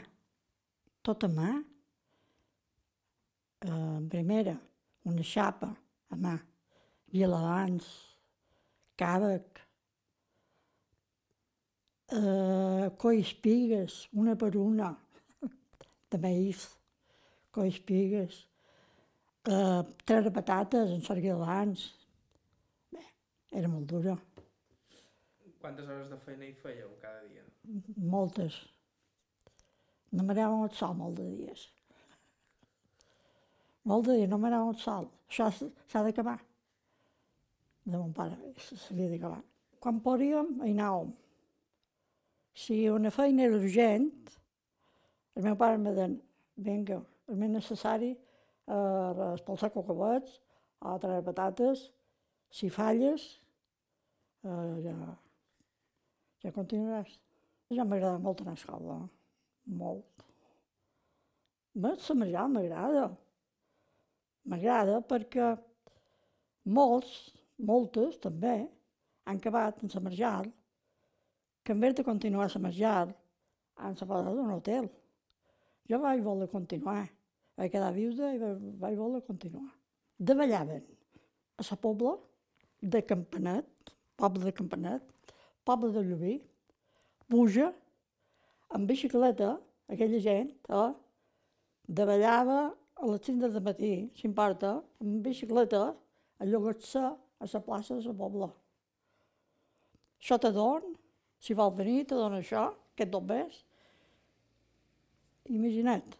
[1.04, 1.52] tot a mà.
[3.66, 4.54] Eh, en primera,
[5.10, 5.72] una xapa
[6.14, 6.36] a mà,
[7.14, 7.86] violabans,
[9.00, 9.62] càbec,
[12.14, 14.92] eh, colls pigues, una per una,
[16.12, 16.68] de maïs,
[17.56, 18.44] colls pigues,
[19.50, 21.88] eh, treure patates en sarguilans.
[22.94, 23.06] Bé,
[23.52, 24.18] era molt dura,
[25.66, 27.42] Quantes hores de feina hi fèieu cada dia?
[27.98, 28.54] moltes.
[30.12, 31.64] No m'anava el sol molt de dies.
[33.86, 35.10] De dies, no m'anava el sol.
[35.30, 36.40] Això s'ha d'acabar.
[37.86, 39.42] De mon pare, s'havia d'acabar.
[39.82, 41.12] Quan podíem, hi anàvem.
[42.58, 44.08] Si una feina era urgent,
[45.36, 46.08] el meu pare em deia,
[46.68, 46.98] vinga,
[47.30, 50.40] el més necessari, eh, espolsar cocobets,
[50.80, 51.84] o treure patates,
[52.50, 53.28] si falles,
[54.46, 54.96] eh, ja,
[56.42, 57.20] ja continuaràs.
[57.76, 58.98] Ja m'agrada molt anar a escola,
[59.84, 60.26] molt.
[61.76, 63.06] Bé, la Marjal m'agrada.
[64.46, 65.54] M'agrada perquè
[66.66, 67.14] molts,
[67.58, 68.58] moltes també,
[69.26, 70.52] han acabat en la Marjal,
[71.66, 73.14] que en vez de continuar la Marjal,
[73.82, 74.90] han separat d'un hotel.
[75.90, 77.08] Jo vaig voler continuar.
[77.58, 79.72] Vaig quedar viuda i vaig, voler continuar.
[80.20, 80.84] Davallaven
[81.58, 82.16] a la pobla
[82.82, 85.04] de Campanet, poble de Campanet,
[85.66, 86.36] poble de Llubí,
[87.28, 87.72] puja,
[88.70, 89.56] amb bicicleta,
[89.90, 90.92] aquella gent, eh,
[91.88, 95.84] davallava a les 5 del matí, si importa, amb bicicleta,
[96.40, 98.50] a llogar-se a la plaça de la pobla.
[100.20, 100.96] Això te don,
[101.40, 103.64] si vol venir, te dona això, aquest bombers.
[105.52, 106.16] Imagina't.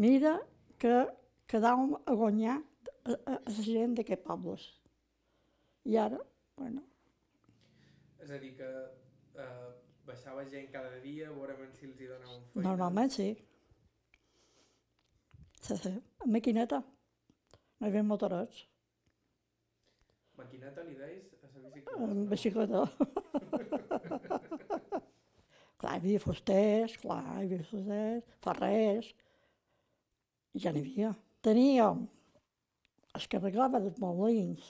[0.00, 0.38] Mira
[0.80, 0.94] que
[1.50, 4.64] quedàvem a guanyar a, a, a la gent d'aquests pobles.
[5.84, 6.18] I ara,
[6.56, 6.82] bueno,
[8.20, 8.66] És a dir, que
[9.40, 9.68] eh,
[10.04, 12.66] baixava gent cada dia, a veure si els hi donaven feina.
[12.66, 13.30] Normalment sí.
[15.60, 15.92] Sí, sí.
[16.24, 16.80] Amb maquineta.
[16.80, 18.64] No hi havia motorets.
[20.40, 22.06] Maquineta li deis a la bicicleta?
[22.06, 22.86] Amb bicicleta.
[25.80, 29.12] clar, hi havia fusters, clar, hi havia fusters, ferrers.
[30.64, 31.12] Ja n'hi havia.
[31.44, 32.04] Teníem
[33.16, 34.66] els que arreglaven els molins,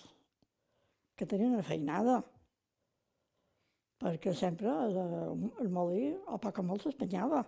[1.18, 2.20] que tenien una feinada,
[4.00, 5.00] perquè sempre el,
[5.60, 7.42] el molí, a poc o molt, s'espanyava.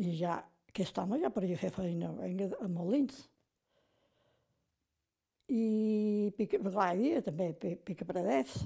[0.00, 0.38] I ja,
[0.70, 3.24] aquest home ja podia fer feina vinga, a molins.
[5.50, 8.60] I pica, clar, havia també pi- picapraders,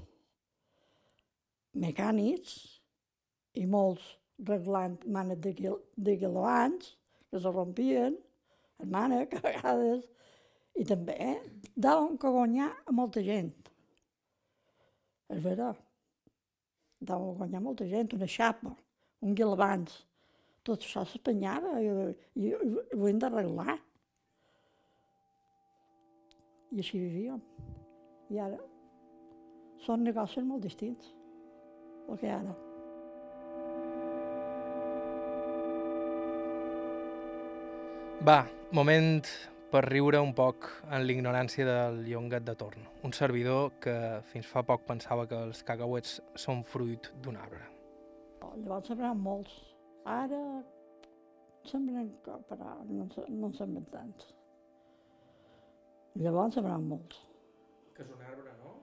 [1.81, 2.59] mecànics
[3.57, 4.05] i molts
[4.45, 5.55] reglant manes de,
[5.97, 6.93] de guilabans
[7.31, 8.17] que se rompien,
[8.83, 10.05] en mànec a vegades,
[10.75, 11.39] i també
[11.75, 13.53] daven que guanyar a molta gent.
[15.31, 15.81] És veritat.
[17.05, 18.75] Daven a guanyar molta gent, una xapa,
[19.25, 20.03] un guilabans.
[20.65, 21.89] Tot això s'espanyava i,
[22.41, 22.53] i, i
[22.97, 23.79] ho hem d'arreglar.
[26.75, 27.43] I així vivíem.
[28.33, 28.63] I ara
[29.85, 31.11] són negocis molt distints,
[32.09, 32.55] el que hi ha ara.
[38.25, 38.39] Va,
[38.73, 39.21] moment
[39.75, 42.87] per riure un poc en l'ignorància del llongat de torn.
[43.05, 43.95] Un servidor que
[44.31, 47.61] fins fa poc pensava que els cacauets són fruit d'un arbre.
[48.55, 49.74] Llavors sembraven molts.
[50.05, 50.41] Ara
[51.65, 52.11] sembren,
[52.49, 54.33] però no, no en sembren tants.
[56.21, 57.21] Llavors sembraven molts.
[57.95, 58.75] Que és un arbre, no?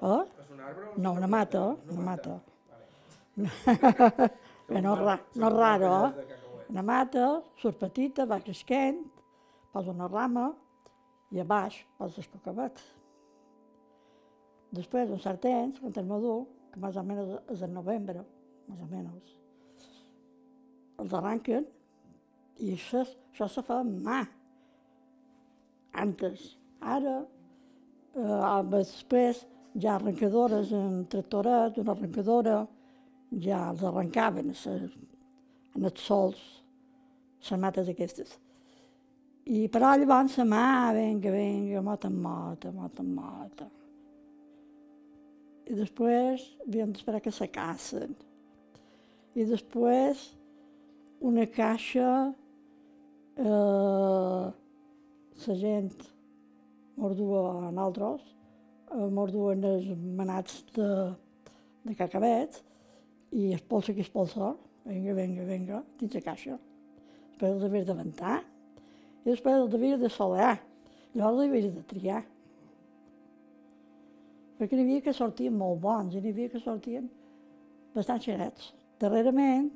[0.00, 0.22] Eh?
[0.42, 2.38] És un arbre o No, una mata, una mata.
[2.70, 3.50] Vale.
[4.70, 6.38] Bé, no, ra, no raro, eh?
[6.70, 7.26] Una mata,
[7.58, 9.02] surt petita, va creixent,
[9.74, 10.48] posa una rama
[11.34, 12.80] i a baix posa el cacauet.
[14.74, 16.38] Després, un cert temps, quan és madur,
[16.72, 18.22] que més o menys és el novembre,
[18.70, 19.39] més o menys,
[21.08, 21.66] arranquen
[22.60, 24.20] i això, això se fa amb mà.
[26.00, 26.56] Antes.
[26.80, 27.16] Ara,
[28.14, 32.60] eh, després, hi ha arrencadores en tractoret, una arrencadora,
[33.30, 36.40] ja els arrencaven en els sols,
[37.40, 38.38] les mates aquestes.
[39.50, 43.68] I però llavors la mà, vinga, vinga, mota, mota en mota.
[45.70, 48.16] I després havíem d'esperar que s'acassen.
[49.38, 50.26] I després
[51.20, 52.34] una caixa,
[53.36, 54.46] eh,
[55.46, 55.92] la gent
[56.96, 58.24] mordua a nosaltres,
[58.90, 60.88] eh, mos duen els manats de,
[61.84, 62.64] de cacabets
[63.32, 64.54] i expulsa que expulsa,
[64.88, 66.58] vinga, vinga, vinga, dins la caixa.
[67.30, 68.40] Després els havies de ventar
[69.24, 70.56] i després els havies de solear.
[71.14, 72.20] Llavors els havies de triar.
[74.60, 77.08] Perquè n'hi havia que sortien molt bons i n'hi havia que sortien
[77.94, 78.72] bastant xerets.
[79.00, 79.70] Darrerament,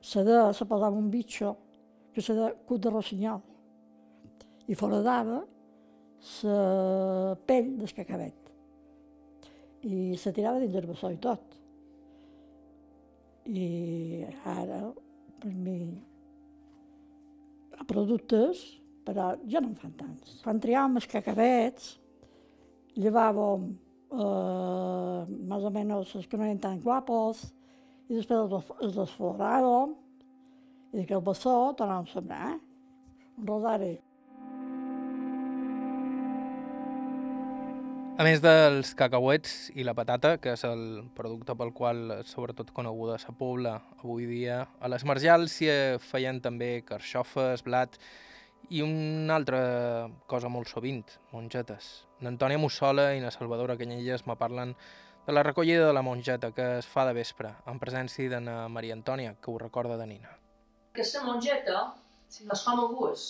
[0.00, 1.56] se de se posava un bitxo
[2.12, 3.40] que se de cut de rossinyol
[4.68, 5.40] i foradava
[6.44, 8.40] la pell del cacabet
[9.82, 11.56] i se tirava dins el bessó i tot.
[13.48, 14.80] I ara,
[15.40, 15.78] per mi,
[17.80, 18.60] a productes,
[19.06, 20.40] però ja no en fan tants.
[20.44, 21.94] Quan triàvem els cacabets,
[23.00, 27.46] llevàvem eh, més o menys els que no eren tan guapos,
[28.10, 29.94] i després els desfloràvem,
[30.98, 32.54] i que el bessó tornàvem a sembrar,
[33.38, 33.92] un rosari.
[38.20, 40.82] A més dels cacauets i la patata, que és el
[41.16, 45.70] producte pel qual és sobretot coneguda la Pobla avui dia, a les marjals s'hi
[46.04, 47.96] feien també carxofes, blat
[48.68, 52.04] i una altra cosa molt sovint, mongetes.
[52.20, 54.74] N'Antònia Mussola i na Salvadora Canyelles me parlen
[55.32, 58.94] la recollida de la mongeta que es fa de vespre, en presència de na Maria
[58.96, 60.32] Antònia, que ho recorda de nina.
[60.94, 61.94] Que la mongeta
[62.28, 62.46] sí.
[62.52, 63.28] es com a gues.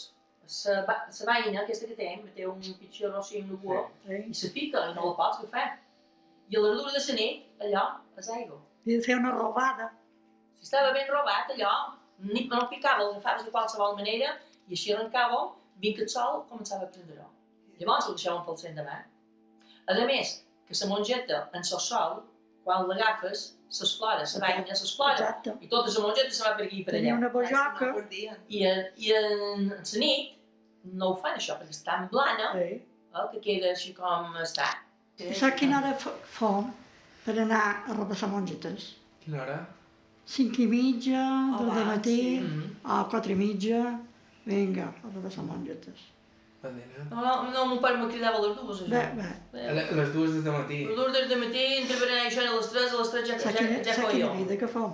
[0.66, 3.82] La, va- la vaina aquesta que té, té un pitjor rossi amb la cua,
[4.26, 5.78] i se fica i no la pots agafar.
[6.50, 7.84] I a l'ardura de la nit, allò,
[8.18, 8.58] és aigua.
[8.84, 9.92] I de fer una robada.
[10.58, 11.74] Si estava ben robat, allò,
[12.18, 14.34] ni no picava, l'agafaves de qualsevol manera,
[14.66, 17.28] i així arrencàvem, vinc el sol, començava a prendre-ho.
[17.78, 18.98] Llavors el deixàvem pel tren demà.
[19.86, 20.34] A més,
[20.70, 22.20] que la mongeta en so sol,
[22.64, 25.54] quan l'agafes, s'esflora, la vaina s'esflora, Exacte.
[25.64, 27.18] i tota la mongeta se va per aquí i per Tenia allà.
[27.18, 27.88] una bojoca.
[28.48, 30.36] I, en- i en, en la nit
[31.00, 32.68] no ho fan això, perquè és tan blana Sí.
[33.14, 34.68] eh, que queda així com està.
[35.18, 36.64] I saps quina hora fa-
[37.24, 38.94] per anar a repassar mongetes?
[39.24, 39.58] Quina hora?
[40.26, 41.22] Cinc i mitja,
[41.58, 42.40] dos de matí, sí.
[42.40, 42.76] Mm.
[42.84, 43.98] a quatre i mitja,
[44.46, 45.98] vinga, a repassar mongetes.
[46.62, 47.04] Badena.
[47.10, 48.90] No, no, no m'ho pare me cridava a les dues, això.
[49.52, 50.80] bé, A le- a les dues de matí.
[50.84, 53.28] A les dues del matí, entre berenar i això, a les tres, a les tres
[53.30, 54.32] ja, saps ja, quina, ja saps quina jo.
[54.42, 54.90] vida que fem?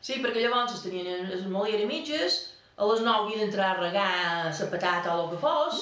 [0.00, 1.06] Sí, perquè llavors es tenien
[1.38, 2.36] es moliera mitges,
[2.76, 4.12] a les 9 havia d'entrar a regar
[4.60, 5.80] la patata o el que fos,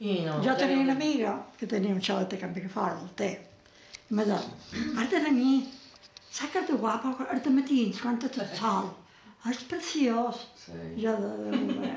[0.00, 0.38] i no...
[0.40, 3.30] Jo ja tenia una amiga que tenia un xalet de campi que fora del té.
[4.10, 4.40] I me deia,
[4.98, 5.54] has de venir,
[6.30, 8.90] saps que ets guapa, els matins, quan tot el sol.
[9.50, 10.38] És preciós.
[10.56, 10.72] Sí.
[10.96, 11.88] Jo, de, de,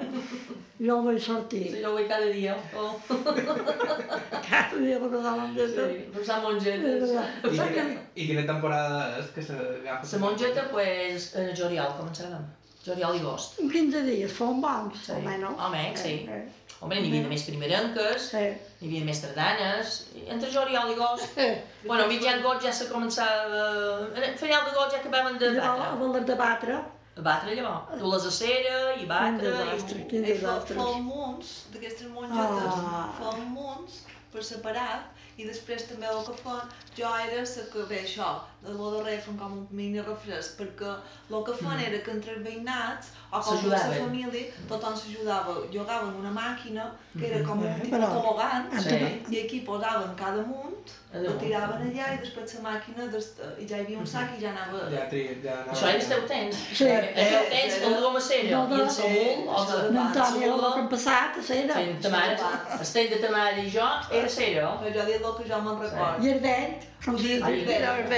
[0.83, 1.61] jo el vaig sortir.
[1.71, 2.57] Sí, jo ho vull cada dia.
[2.75, 2.91] Oh.
[3.07, 5.87] Cada dia repassàvem de tot.
[5.93, 7.13] Sí, posar mongetes.
[7.13, 10.11] I quina, que- I quina temporada és que s'agafa?
[10.11, 12.43] La mongeta, pues, en el juliol començàvem.
[12.87, 13.57] Juliol i agost.
[13.63, 15.11] En 15 dies fon bons, Sí.
[15.11, 15.57] almenys.
[15.59, 16.13] Almenys, sí.
[16.27, 16.47] Eh, eh,
[16.79, 18.43] Home, n'hi havia de més primerenques, Sí.
[18.81, 19.95] n'hi havia de més tardanes,
[20.27, 21.37] entre juliol i agost.
[21.37, 24.03] Eh, Bueno, mitjan agost ja se començava...
[24.13, 25.87] A final d'agost ja acabaven de batre.
[25.87, 26.77] a voler de batre,
[27.23, 27.99] batre llavors.
[27.99, 29.51] Dur les a cera i batre.
[29.51, 29.71] Quin I...
[29.71, 30.75] desastre, quin I fa, desastre.
[30.75, 33.09] fa munts d'aquestes mongetes, Ah.
[33.19, 36.61] fa munts per separat i després també el que fan,
[36.97, 38.29] jo era la que ve això,
[38.63, 40.95] de lo darrer fan com un mini refresc, perquè
[41.29, 46.15] el que fan era que entre els veïnats o com la família, tothom s'ajudava, llogaven
[46.23, 48.97] una màquina que era com un Eh, tipus però- tobogan Sí.
[49.29, 53.27] i aquí posaven cada munt, A ho tiraven allà i després la màquina des,
[53.63, 54.81] i ja hi havia un sac i ja anava...
[54.91, 55.71] Ja, tri, ja anava...
[55.71, 56.57] Això era el teu temps.
[56.79, 56.87] Sí.
[56.91, 58.23] El teu temps, el duem a.
[58.27, 58.89] No, I el no.
[58.97, 59.85] Samuel, o Això de...
[59.87, 61.77] de L'Antònia, el que hem passat, a cera.
[61.79, 63.87] Sí, ta mare, el temps de ta mare i jo
[64.19, 64.67] era cera.
[64.83, 66.27] Però jo dic el que jo me'n record.
[66.27, 67.23] I el vent, com el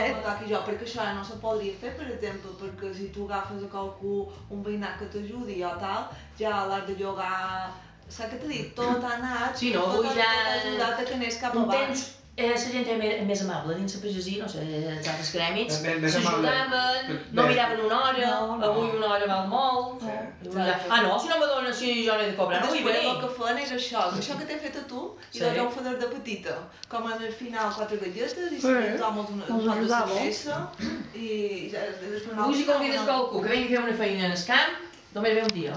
[0.10, 3.64] no toqui jo, perquè això no se podria fer, per exemple, perquè si tu agafes
[3.70, 4.16] a qualcú,
[4.50, 6.10] un veïnat que t'ajudi o tal,
[6.42, 7.70] ja l'has de llogar...
[8.10, 8.70] Saps què t'he dit?
[8.74, 11.36] Tot ha anat, Sí, no, tot, avui ha- ja- tot ha ajudat a que anés
[11.38, 11.94] cap avall.
[12.40, 15.80] Eh, la gent era més, més amable dins la pagesia, no sé, els altres grèmits,
[16.14, 18.66] s'ajudaven, no miraven una hora, No, no.
[18.72, 20.02] avui una hora val molt.
[20.02, 20.50] Sí.
[20.50, 22.84] Una- Ah, no, si no me dones, si jo no he de cobrar, no vull
[22.84, 23.10] venir.
[23.12, 25.02] el que fan és això, això que t'he fet a tu,
[25.34, 25.44] i Sí.
[25.44, 25.52] sí.
[25.58, 26.56] jo un fedor de petita,
[26.88, 28.74] com en el final quatre galletes, i si Sí.
[28.98, 30.70] tothom una, Els un pot de cervesa,
[31.14, 34.26] i ja, després una Avui si convides una- qualcú que vingui a fer una feina
[34.26, 34.72] en el camp,
[35.14, 35.74] només ve un dia.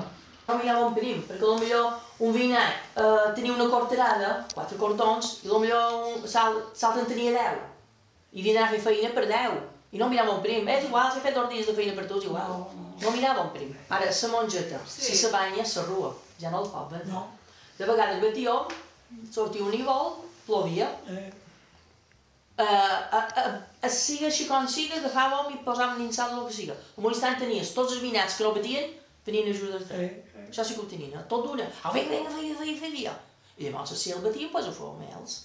[0.53, 1.83] No mirava un prim, perquè potser
[2.23, 7.33] un veïnat eh, tenia una corterada, quatre cortons, i potser un sal, salt en tenia
[7.37, 7.61] deu.
[8.33, 9.59] I havia d'anar a fer feina per deu.
[9.93, 10.69] I no mirava un prim.
[10.73, 12.55] És igual, si he fet dos dies de feina per tu, és igual.
[13.03, 13.75] No, mirava un prim.
[13.91, 15.03] Ara, la mongeta, Sí.
[15.09, 16.15] si se banya, s'arrua.
[16.41, 17.13] Ja no el pot vendre.
[17.13, 17.27] No.
[17.79, 18.55] De vegades batia,
[19.31, 20.13] sortia un nivol,
[20.47, 21.31] plovia, Eh,
[22.63, 22.65] Uh,
[23.17, 26.75] uh, uh, siga així com siga, agafàvem i posàvem dins sal el que siga.
[26.99, 28.91] En un instant tenies tots els vinats que no batien,
[29.25, 30.03] tenint ajudes de...
[30.03, 30.49] Eh, eh.
[30.49, 31.25] Això sí que ho tenien, eh?
[31.31, 31.69] tot d'una.
[31.83, 33.17] Ah, vinga, vinga, vinga, vinga, vinga.
[33.59, 35.41] I llavors si el batien, pues ho fèiem ells.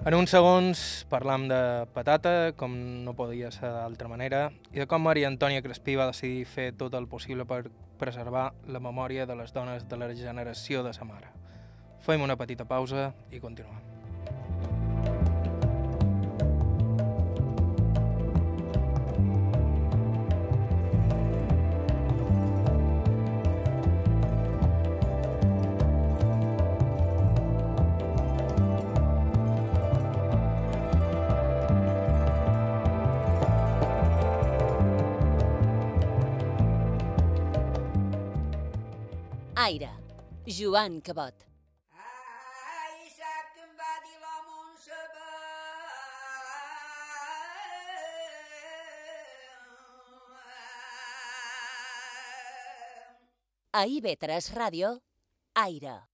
[0.00, 0.80] En uns segons
[1.12, 1.58] parlam de
[1.94, 2.72] patata, com
[3.04, 6.96] no podia ser d'altra manera, i de com Maria Antònia Crespí va decidir fer tot
[6.98, 7.66] el possible per
[8.00, 11.30] preservar la memòria de les dones de la generació de sa mare.
[12.00, 13.76] Fem una petita pausa i continuem.
[39.60, 39.90] Aire,
[40.46, 41.49] Joan Cabot.
[53.72, 53.78] Va.
[53.78, 56.09] A IB3 Ràdio,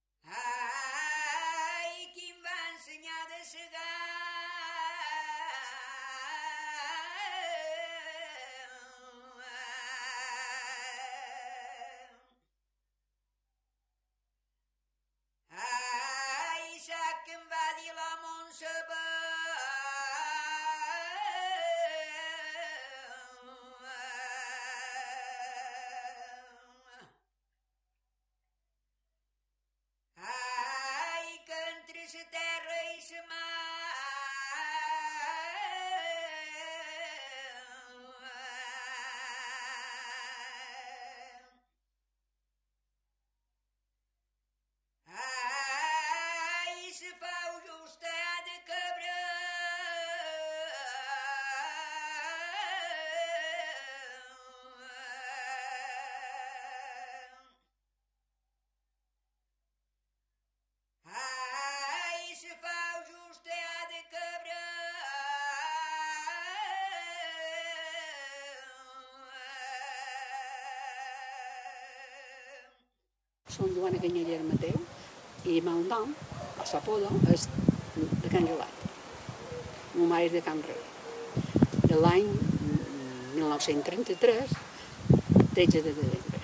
[33.08, 33.35] terra i
[73.56, 74.74] Són Joana Canyella Mateu
[75.48, 76.10] i el meu nom,
[76.60, 77.46] a Sapodo, és
[77.96, 78.82] de Can Gelat.
[79.94, 80.82] Mon mare és de Can Rei.
[81.88, 82.26] De l'any
[83.32, 84.52] 1933,
[85.56, 86.40] 13 de desembre.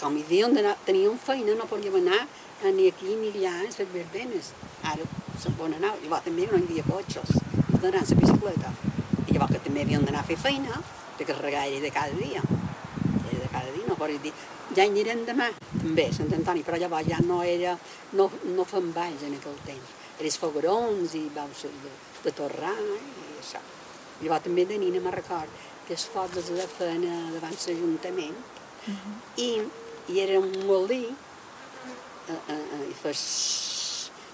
[0.00, 2.22] Com hi d'anar, teníem feina, no podíem anar
[2.78, 4.52] ni aquí ni allà en les verbenes.
[4.88, 5.04] Ara
[5.42, 7.34] se'n poden anar, llavors també no hi havia cotxes,
[7.74, 8.72] i d'anar en la bicicleta.
[9.26, 10.80] I llavors que també havien d'anar a fer feina,
[11.18, 12.40] de carregar de cada dia.
[12.40, 14.32] Era de cada dia, no podia dir,
[14.72, 15.50] ja hi anirem demà.
[15.82, 17.74] També, Sant Antoni, però llavors ja no era,
[18.18, 19.94] no, no fem balls en aquell temps.
[20.22, 23.58] Eren fogarons i baus de, de torrar i això.
[24.22, 25.50] Llavors també de nina me'n record
[25.88, 28.36] que els focs els de feien eh, davant l'Ajuntament
[29.42, 29.48] i,
[30.12, 33.24] i era un molí eh, eh, eh, i fes...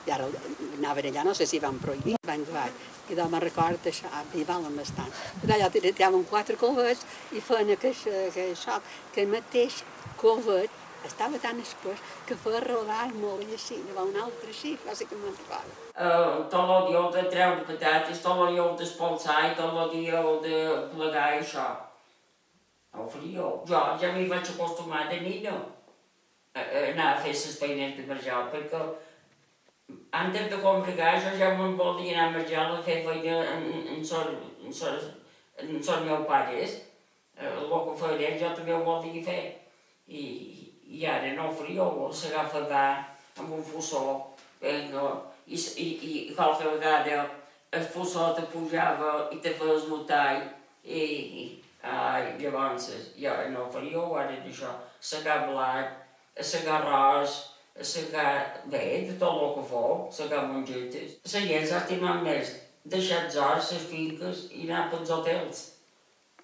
[0.09, 0.25] I ara
[0.79, 2.77] anaven allà, no sé si van prohibir, van davall.
[3.13, 4.09] I doncs me'n record això,
[4.41, 5.11] i valen bastant.
[5.45, 7.03] I allà tiraven quatre covets
[7.37, 9.83] i feien aquest, aquest xoc, que el mateix
[10.21, 10.73] covet
[11.07, 15.19] estava tan espès que feia rodar el molí així, llavors un altre així, quasi que
[15.19, 15.75] me'n recordo.
[15.95, 20.63] Uh, tot dia de treure patates, tot el dia d'espolsar i tot el dia de
[20.95, 21.67] plegar i això.
[22.99, 23.51] El frio.
[23.69, 25.55] Jo ja m'hi vaig acostumar de nina
[26.55, 28.83] a, a anar a fer les feines de marjal, perquè
[30.13, 34.05] antes de congregar jo ja me'n volia anar a marjal a fer feina en, en,
[34.05, 34.35] son,
[34.65, 34.99] en, son,
[35.57, 36.83] en son meus pares.
[37.39, 39.43] Eh, El que ells jo també ho volia fer.
[40.09, 40.23] I,
[40.89, 42.85] i ara no frio, s'agafa allà
[43.39, 44.05] amb un fussó,
[44.61, 45.05] venga,
[45.47, 47.27] i, i, i qualque vegada
[47.71, 50.39] el fussó te pujava i te feies notar
[50.85, 51.45] i, i
[51.85, 55.93] ai, llavors jo no faria ara d'això, segar blat,
[56.41, 57.37] segar arròs,
[57.81, 61.19] segar bé, de tot el que fou, segar mongetes.
[61.33, 62.55] La gent s'ha estimat més
[62.89, 65.65] deixar els horts, les finques i anar pels hotels.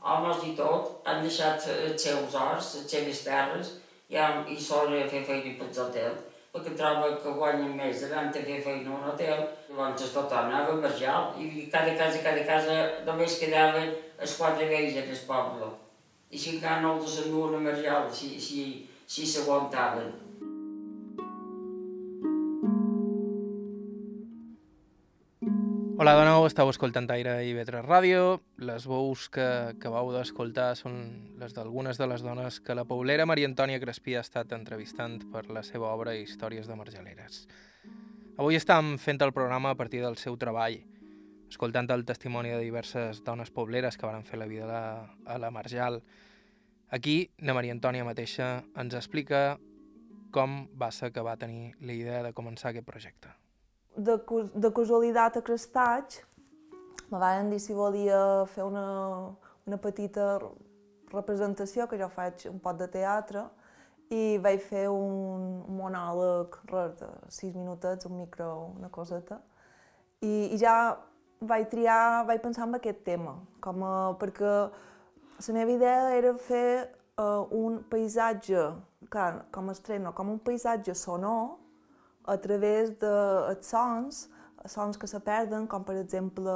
[0.05, 3.73] Homes i tot han deixat els seus horts, les seves terres,
[4.09, 6.25] i, han, i solen fer feina pels hotels,
[6.55, 9.47] perquè troba que guanyen més anant a fer feina a un hotel.
[9.69, 12.77] Llavors tothom anava a marjal i cada casa, cada casa
[13.09, 15.71] només quedaven els quatre vells en el poble.
[16.31, 18.63] I si encara no els enduen a marjal, si, si,
[19.07, 20.24] si s'aguantaven.
[26.05, 28.43] Hola de nou, estàu escoltant Aire i Vetres Ràdio.
[28.61, 30.99] Les veus que acabeu d'escoltar són
[31.41, 35.47] les d'algunes de les dones que la paulera Maria Antònia Crespí ha estat entrevistant per
[35.49, 37.39] la seva obra Històries de Marjaleres.
[38.37, 40.77] Avui estem fent el programa a partir del seu treball,
[41.49, 44.83] escoltant el testimoni de diverses dones pobleres que van fer la vida a la,
[45.25, 46.03] a la Marjal.
[46.91, 49.57] Aquí, la Maria Antònia mateixa ens explica
[50.37, 53.33] com va ser que va tenir la idea de començar aquest projecte.
[53.97, 54.19] De,
[54.55, 56.25] de casualitat a Crestatge
[57.11, 58.87] me van dir si volia fer una,
[59.67, 60.39] una petita
[61.13, 63.45] representació, que jo faig un pot de teatre,
[64.13, 69.41] i vaig fer un, monòleg res de sis minutets, un micro, una coseta,
[70.21, 70.97] i, i ja
[71.45, 74.55] vaig triar, vaig pensar en aquest tema, com a, perquè
[75.45, 76.67] la meva idea era fer
[77.19, 78.69] uh, un paisatge,
[79.11, 81.61] clar, com a estrena, com un paisatge sonor
[82.25, 84.29] a través dels sons,
[84.67, 86.53] sons que se perden, com per exemple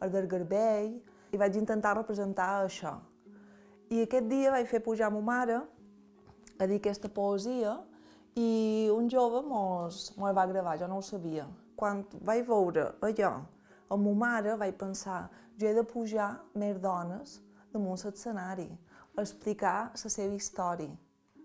[0.00, 0.94] el del garbell,
[1.32, 2.98] i vaig intentar representar això.
[3.90, 5.58] I aquest dia vaig fer pujar a ma mare
[6.58, 7.78] a dir aquesta poesia
[8.38, 11.48] i un jove mos, mos va gravar, jo no ho sabia.
[11.76, 13.32] Quan vaig veure allò
[13.92, 15.26] amb ma mare vaig pensar,
[15.58, 17.40] jo he de pujar més dones
[17.72, 18.68] damunt l'escenari,
[19.16, 20.92] a explicar la seva història.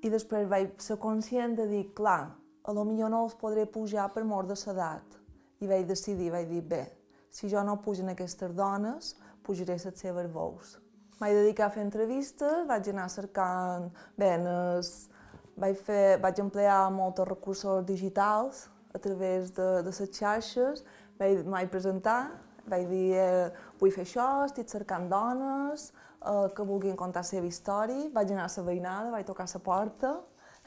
[0.03, 2.35] I després vaig ser conscient de dir, clar,
[2.67, 5.15] a lo millor no els podré pujar per mort de l'edat.
[5.63, 6.83] I vaig decidir, vaig dir, bé,
[7.31, 10.75] si jo no pugen aquestes dones, pujaré les seves veus.
[11.17, 13.87] Vaig dedicar a fer entrevistes, vaig anar cercant...
[14.19, 14.33] Bé,
[14.79, 15.07] es,
[15.55, 20.83] vaig, fer, vaig emplear molts recursos digitals a través de, de les xarxes,
[21.17, 22.19] vaig, vaig presentar,
[22.67, 23.47] vaig dir, eh,
[23.79, 28.49] vull fer això, estic cercant dones eh, que vulguin contar la seva història, vaig anar
[28.49, 30.13] a la veïnada, vaig tocar la porta,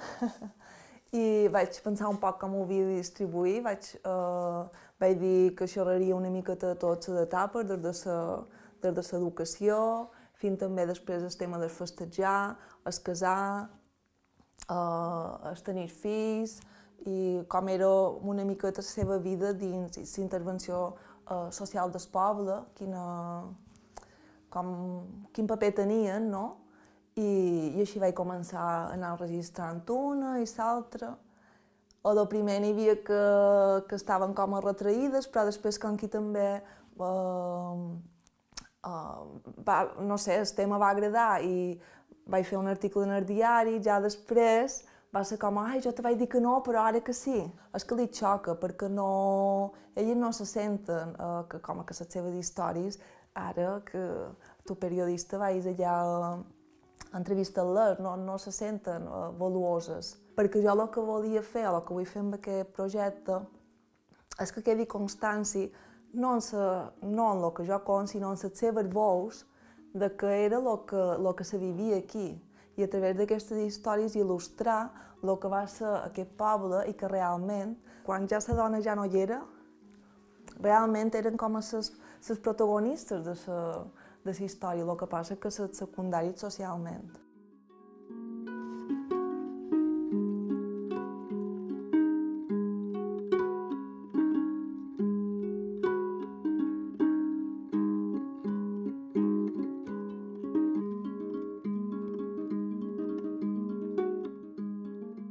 [1.13, 4.63] i vaig pensar un poc com ho havia de distribuir, vaig, eh,
[5.03, 8.15] vaig dir que xerraria una miqueta de totes les etapes, des de
[8.83, 9.03] la de
[10.41, 12.57] fins també després el tema del festejar,
[12.87, 13.69] el casar,
[14.69, 16.61] eh, el tenir fills,
[17.07, 17.89] i com era
[18.23, 20.95] una miqueta la seva vida dins la intervenció
[21.31, 23.05] eh, social del poble, quina,
[24.49, 24.75] com,
[25.33, 26.70] quin paper tenien, no?
[27.19, 27.31] I,
[27.77, 31.17] i així vaig començar a anar registrant una i l'altra.
[32.03, 33.25] O de primer n'hi havia que,
[33.89, 37.75] que estaven com a retraïdes, però després com que també eh,
[38.87, 39.27] uh,
[39.67, 41.77] va, no sé, el tema va agradar i
[42.31, 44.81] vaig fer un article en el diari, ja després
[45.15, 47.43] va ser com, ai, jo te vaig dir que no, però ara que sí.
[47.75, 49.73] És que li xoca, perquè no...
[49.99, 53.01] Elles no se senten uh, que, com que les seves històries,
[53.35, 54.01] ara que
[54.67, 55.95] tu periodista vais allà
[57.13, 60.15] a entrevistar-les, no, no se senten uh, valuoses.
[60.37, 63.41] Perquè jo el que volia fer, el que vull fer amb aquest projecte,
[64.41, 65.69] és que quedi constància
[66.13, 69.45] no en, sa, no en el que jo conto, sinó en les seves veus
[69.93, 72.41] de que era el que, lo que se vivia aquí
[72.77, 74.91] i a través d'aquestes històries il·lustrar
[75.23, 77.75] el que va ser aquest poble i que realment,
[78.07, 79.43] quan ja la dona ja no hi era,
[80.61, 83.61] realment eren com a les protagonistes de la,
[84.25, 87.11] de la història, el que passa que les secundàries socialment.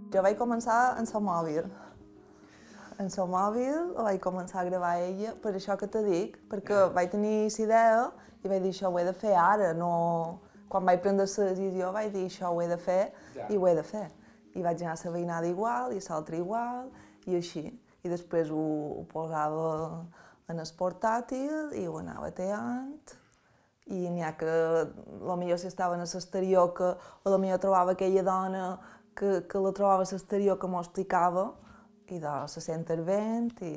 [0.09, 1.69] Jo vaig començar en el mòbil.
[2.99, 7.11] En el mòbil vaig començar a gravar ella, per això que te dic, perquè vaig
[7.13, 7.99] tenir la idea
[8.43, 9.91] i vaig dir això ho he de fer ara, no...
[10.69, 13.47] Quan vaig prendre la decisió vaig dir això ho he de fer Ja.
[13.49, 14.09] i ho he de fer.
[14.53, 16.91] I vaig anar a la veïnada igual i a l'altra igual
[17.25, 17.63] i així.
[18.03, 18.65] I després ho,
[18.99, 20.03] ho posava
[20.49, 23.15] en el portàtil i ho anava teant
[23.87, 24.51] i n'hi ha que,
[25.33, 28.77] a millor si estaven a l'exterior, que a lo millor trobava aquella dona
[29.15, 31.47] que, que la trobava a l'exterior que m'ho explicava
[32.11, 33.75] i de se el vent i,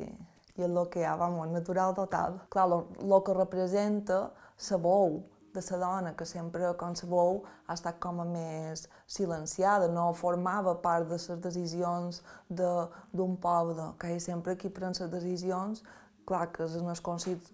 [0.57, 2.41] i el que hi ha, vamos, natural total.
[2.51, 2.69] Clar,
[3.01, 4.23] el que representa
[4.71, 5.23] la veu
[5.53, 10.13] de la dona, que sempre, com la veu, ha estat com a més silenciada, no
[10.15, 15.85] formava part de les decisions d'un de, poble, que hi sempre qui pren les decisions,
[16.27, 17.03] clar que en el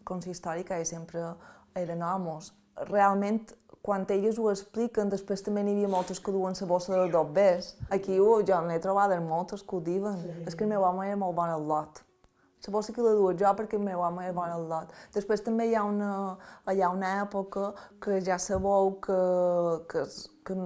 [0.04, 1.34] consistori que sempre
[1.74, 2.52] eren homes.
[2.90, 3.50] Realment,
[3.88, 7.70] quan elles ho expliquen, després també n'hi havia moltes que duen la bossa dels dobbers.
[7.96, 10.18] Aquí uh, jo n'he trobat moltes que ho diuen.
[10.20, 10.34] Sí.
[10.50, 12.02] És que el meu home era molt bon al lot.
[12.66, 14.92] La bossa que la duia jo perquè el meu home era bon al lot.
[15.14, 16.10] Després també hi ha una,
[16.68, 17.70] hi ha una època
[18.04, 19.18] que ja sabeu que,
[19.88, 20.04] que,
[20.44, 20.58] que,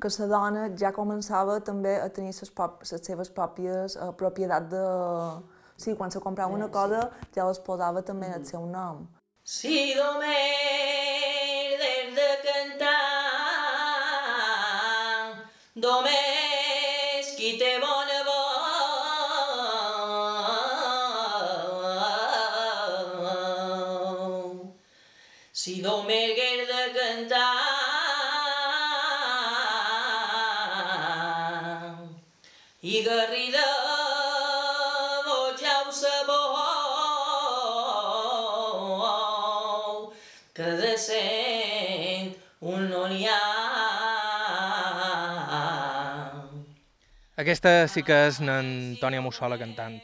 [0.00, 4.72] que la dona ja començava també a tenir les, pop, les seves pròpies uh, propietats
[4.72, 4.86] de...
[5.76, 9.04] Sí, quan se comprava una cosa ja les posava també en el seu nom.
[9.44, 11.45] Si només
[15.76, 18.46] Domés qui té bona veu.
[25.52, 27.52] Si només hagués de cantar
[32.94, 33.75] i garrida
[47.46, 50.00] Aquesta sí que és n'Antònia Mussola cantant.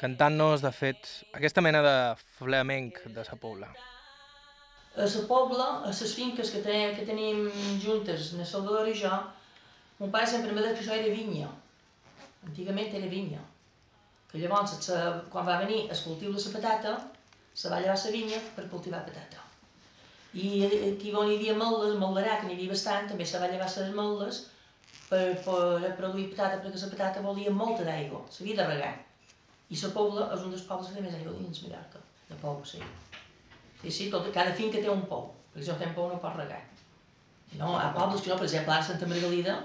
[0.00, 1.04] Cantant-nos, de fet,
[1.38, 1.92] aquesta mena de
[2.40, 3.68] flamenc de sa pobla.
[4.96, 7.44] A la pobla, a les finques que, tenim, que tenim
[7.84, 9.12] juntes, na Salvador i jo,
[10.00, 11.52] mon pare sempre m'ha dit que això era vinya.
[12.48, 13.46] Antigament era vinya.
[14.32, 14.98] Que llavors, se,
[15.30, 16.96] quan va venir el cultiu de la patata,
[17.54, 19.46] se va llevar la vinya per cultivar patata.
[20.34, 23.70] I aquí on hi havia moldes, moldarà, que n'hi havia bastant, també se va llevar
[23.70, 24.44] les moldes
[25.08, 28.94] per, per produir patata, perquè la patata volia molta d'aigua, s'havia de regar.
[29.70, 32.60] I la pobla és un dels pobles que té més aigua dins Mallorca, de pou,
[32.66, 32.82] sí.
[33.82, 36.38] Sí, sí, tot, cada finca té un pou, perquè si no un pou no pot
[36.38, 36.62] regar.
[37.58, 39.56] No, ha pobles que no, per exemple, a Santa Margalida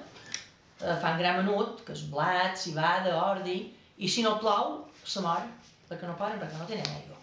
[0.82, 3.60] eh, fan gra menut, que és blat, cibada, ordi,
[3.98, 5.46] i si no plou, se mor,
[5.90, 7.18] perquè no poden regar, no tenen aigua.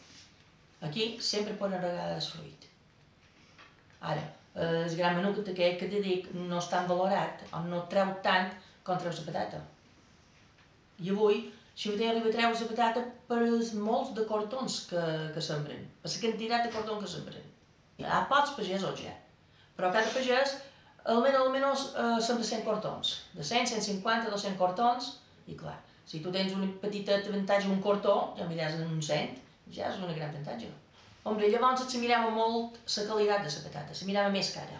[0.86, 2.66] Aquí sempre poden regar el fruit.
[4.00, 4.22] Ara,
[4.64, 8.14] el gra menut que, que, que te dic no és tan valorat, o no treu
[8.24, 8.50] tant
[8.86, 9.62] com treu la patata.
[11.04, 11.44] I avui,
[11.78, 15.04] si ho arriba a treure la patata per els molts de cortons que,
[15.34, 17.44] que sembren, per la quantitat de cortons que sembren.
[17.98, 19.14] Hi ha pocs pagesos ja,
[19.76, 20.56] però cada pagès
[21.14, 25.12] almenys, almenys eh, de 100 cortons, de 100, 150, 200 cortons,
[25.46, 25.78] i clar,
[26.08, 29.34] si tu tens un petit avantatge, un cortó, ja miràs en un 100,
[29.76, 30.70] ja és un gran avantatge.
[31.24, 34.78] Hombre, llavors mirava molt la qualitat de la patata, se mirava més cara.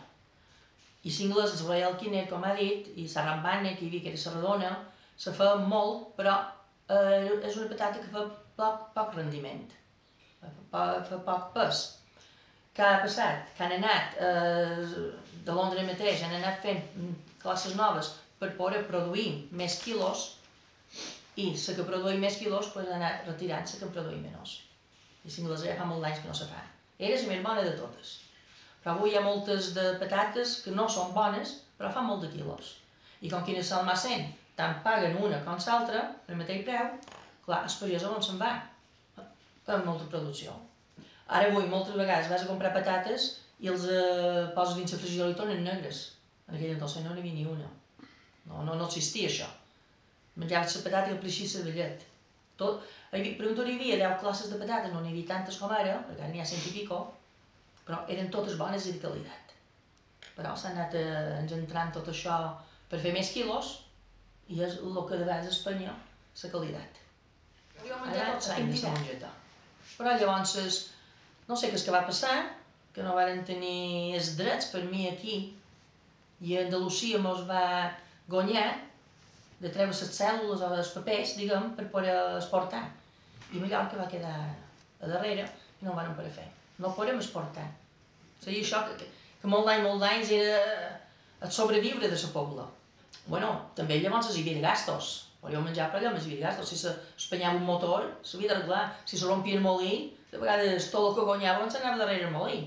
[1.05, 4.13] I l'anglès, el Royal Kinner, com ha dit, i la Rambane, que hi havia, que
[4.15, 4.71] era la redona,
[5.25, 6.35] se fa molt, però
[6.89, 8.25] eh, és una patata que fa
[8.59, 9.65] poc, poc rendiment,
[10.73, 11.85] fa, fa poc pes.
[12.77, 13.49] Què ha passat?
[13.57, 15.13] Que han anat, eh,
[15.47, 16.83] de Londres mateix, han anat fent
[17.43, 19.29] classes noves per poder produir
[19.63, 20.29] més quilos
[21.39, 24.59] i la que produïa més quilos pues, ha anat retirant la que en produïa menys.
[25.25, 26.61] I l'anglès ja fa molt d'anys que no se fa.
[26.99, 28.15] Era la més bona de totes.
[28.83, 32.31] Però avui hi ha moltes de patates que no són bones, però fan molt de
[32.35, 32.77] quilos.
[33.21, 36.95] I com quina se'l sent, tant paguen una com l'altra, el mateix preu,
[37.45, 38.55] clar, el pagès on se'n va?
[39.69, 40.55] Amb molta producció.
[41.29, 45.35] Ara avui, moltes vegades, vas a comprar patates i els eh, poses dins la frigidora
[45.35, 46.05] i tornen negres.
[46.49, 47.69] En aquell entonces no n'hi havia ni una.
[48.49, 49.49] No, no, no existia això.
[50.41, 52.07] Menjaves la patata i el pleixís la vellet.
[52.59, 56.01] Tot, per un hi havia 10 classes de patates, no n'hi havia tantes com ara,
[56.09, 56.99] perquè ara n'hi ha cent i pico,
[57.87, 59.55] però eren totes bones i de qualitat.
[60.35, 62.39] Però s'ha anat eh, engentrant tot això
[62.91, 63.75] per fer més quilos
[64.49, 65.95] i és el que de vegades a Espanya,
[66.43, 67.01] la qualitat.
[67.85, 69.31] Jo he menjat tots anys de mongeta.
[69.99, 70.83] Però llavors,
[71.49, 72.35] no sé què és que va passar,
[72.95, 75.39] que no varen tenir els drets per mi aquí,
[76.43, 77.65] i Andalusia mos va
[78.31, 78.69] guanyar
[79.59, 82.85] de treure les cèl·lules o els papers, diguem, per poder exportar.
[83.53, 84.35] I Mallorca va quedar
[85.01, 85.47] a darrere
[85.81, 86.47] i no ho van poder fer.
[86.79, 87.67] No podem exportar.
[88.43, 89.09] Seria això que,
[89.41, 90.59] que molt d'anys, molt d'anys era
[91.43, 92.67] el sobreviure de la pobla.
[93.27, 95.15] Bueno, també llavors hi havia gastos.
[95.43, 96.71] Podíeu menjar per allà, hi havia gastos.
[96.71, 98.85] Si s'espanyava un motor, s'havia d'arreglar.
[99.05, 102.61] Si se rompia el molí, de vegades tot el que guanyaven s'anava darrere el molí.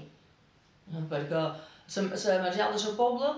[0.91, 3.31] Perquè la margel de la pobla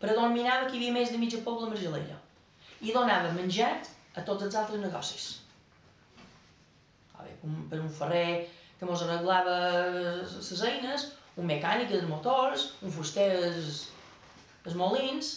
[0.00, 2.17] predominava que hi havia més de mitja pobla margelera
[2.80, 3.72] i donava menjar
[4.14, 5.28] a tots els altres negocis.
[7.18, 8.46] Per un ferrer
[8.78, 9.56] que mos arreglava
[10.22, 11.08] les eines,
[11.38, 13.28] un mecànic de motors, un fuster
[14.68, 15.32] els molins,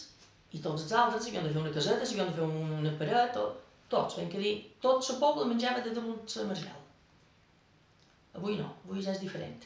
[0.52, 3.60] i tots els altres s'havien de fer una caseta, s'havien de fer una paret, tot,
[3.92, 6.80] tots, ben que dir, tot el poble menjava de damunt la margel.
[8.38, 9.64] Avui no, avui ja és diferent.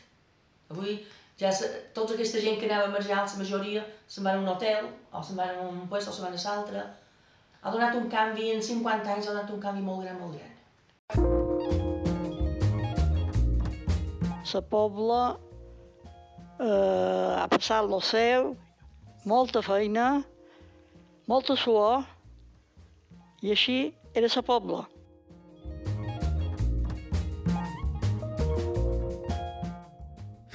[0.75, 0.99] Avui
[1.41, 4.53] ja se, tota aquesta gent que anava a marjar, la majoria, se'n van a un
[4.55, 6.87] hotel, o se'n van a un puesto, o se'n van a l'altre.
[7.63, 10.53] Ha donat un canvi, en 50 anys ha donat un canvi molt gran, molt gran.
[14.57, 15.23] La pobla
[16.61, 18.55] eh, ha passat lo seu,
[19.29, 20.23] molta feina,
[21.29, 22.07] molta suor,
[23.45, 23.79] i així
[24.17, 24.87] era la pobla.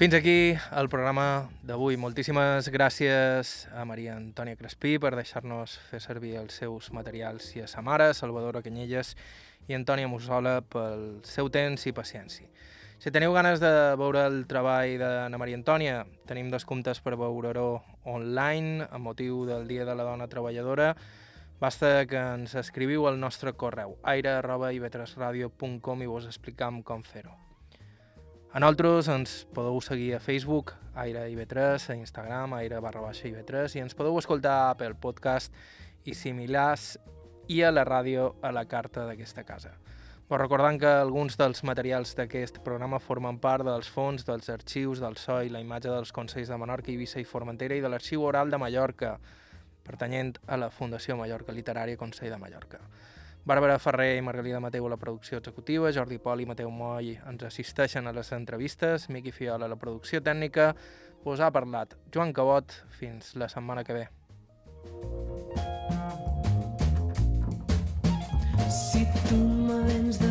[0.01, 1.25] Fins aquí el programa
[1.71, 1.95] d'avui.
[1.95, 7.67] Moltíssimes gràcies a Maria Antònia Crespí per deixar-nos fer servir els seus materials i a
[7.71, 9.13] sa mare, Salvadora Canyelles
[9.71, 12.49] i Antònia Mussola pel seu temps i paciència.
[13.01, 18.85] Si teniu ganes de veure el treball d'Anna Maria Antònia, tenim descomptes per veure-ho online
[18.91, 20.91] amb motiu del Dia de la Dona Treballadora.
[21.61, 27.40] Basta que ens escriviu al nostre correu aire.ivetresradio.com i vos explicam com fer-ho.
[28.51, 33.77] A nosaltres ens podeu seguir a Facebook, Aire IB3, a Instagram, Aire barra baixa IB3,
[33.77, 35.55] i ens podeu escoltar pel Podcast
[36.03, 36.97] i similars
[37.47, 39.71] i a la ràdio a la carta d'aquesta casa.
[40.27, 45.15] Vos recordant que alguns dels materials d'aquest programa formen part dels fons, dels arxius, del
[45.15, 48.59] SOI, la imatge dels Consells de Menorca, Eivissa i Formentera i de l'Arxiu Oral de
[48.59, 49.13] Mallorca,
[49.87, 52.83] pertanyent a la Fundació Mallorca Literària Consell de Mallorca.
[53.45, 57.43] Bàrbara Ferrer i Margalida Mateu a la producció executiva, Jordi Pol i Mateu Moll ens
[57.47, 60.75] assisteixen a les entrevistes, Miqui Fiola a la producció tècnica,
[61.25, 64.07] us ha parlat Joan Cabot, fins la setmana que ve.
[68.69, 70.30] Si tu me vens de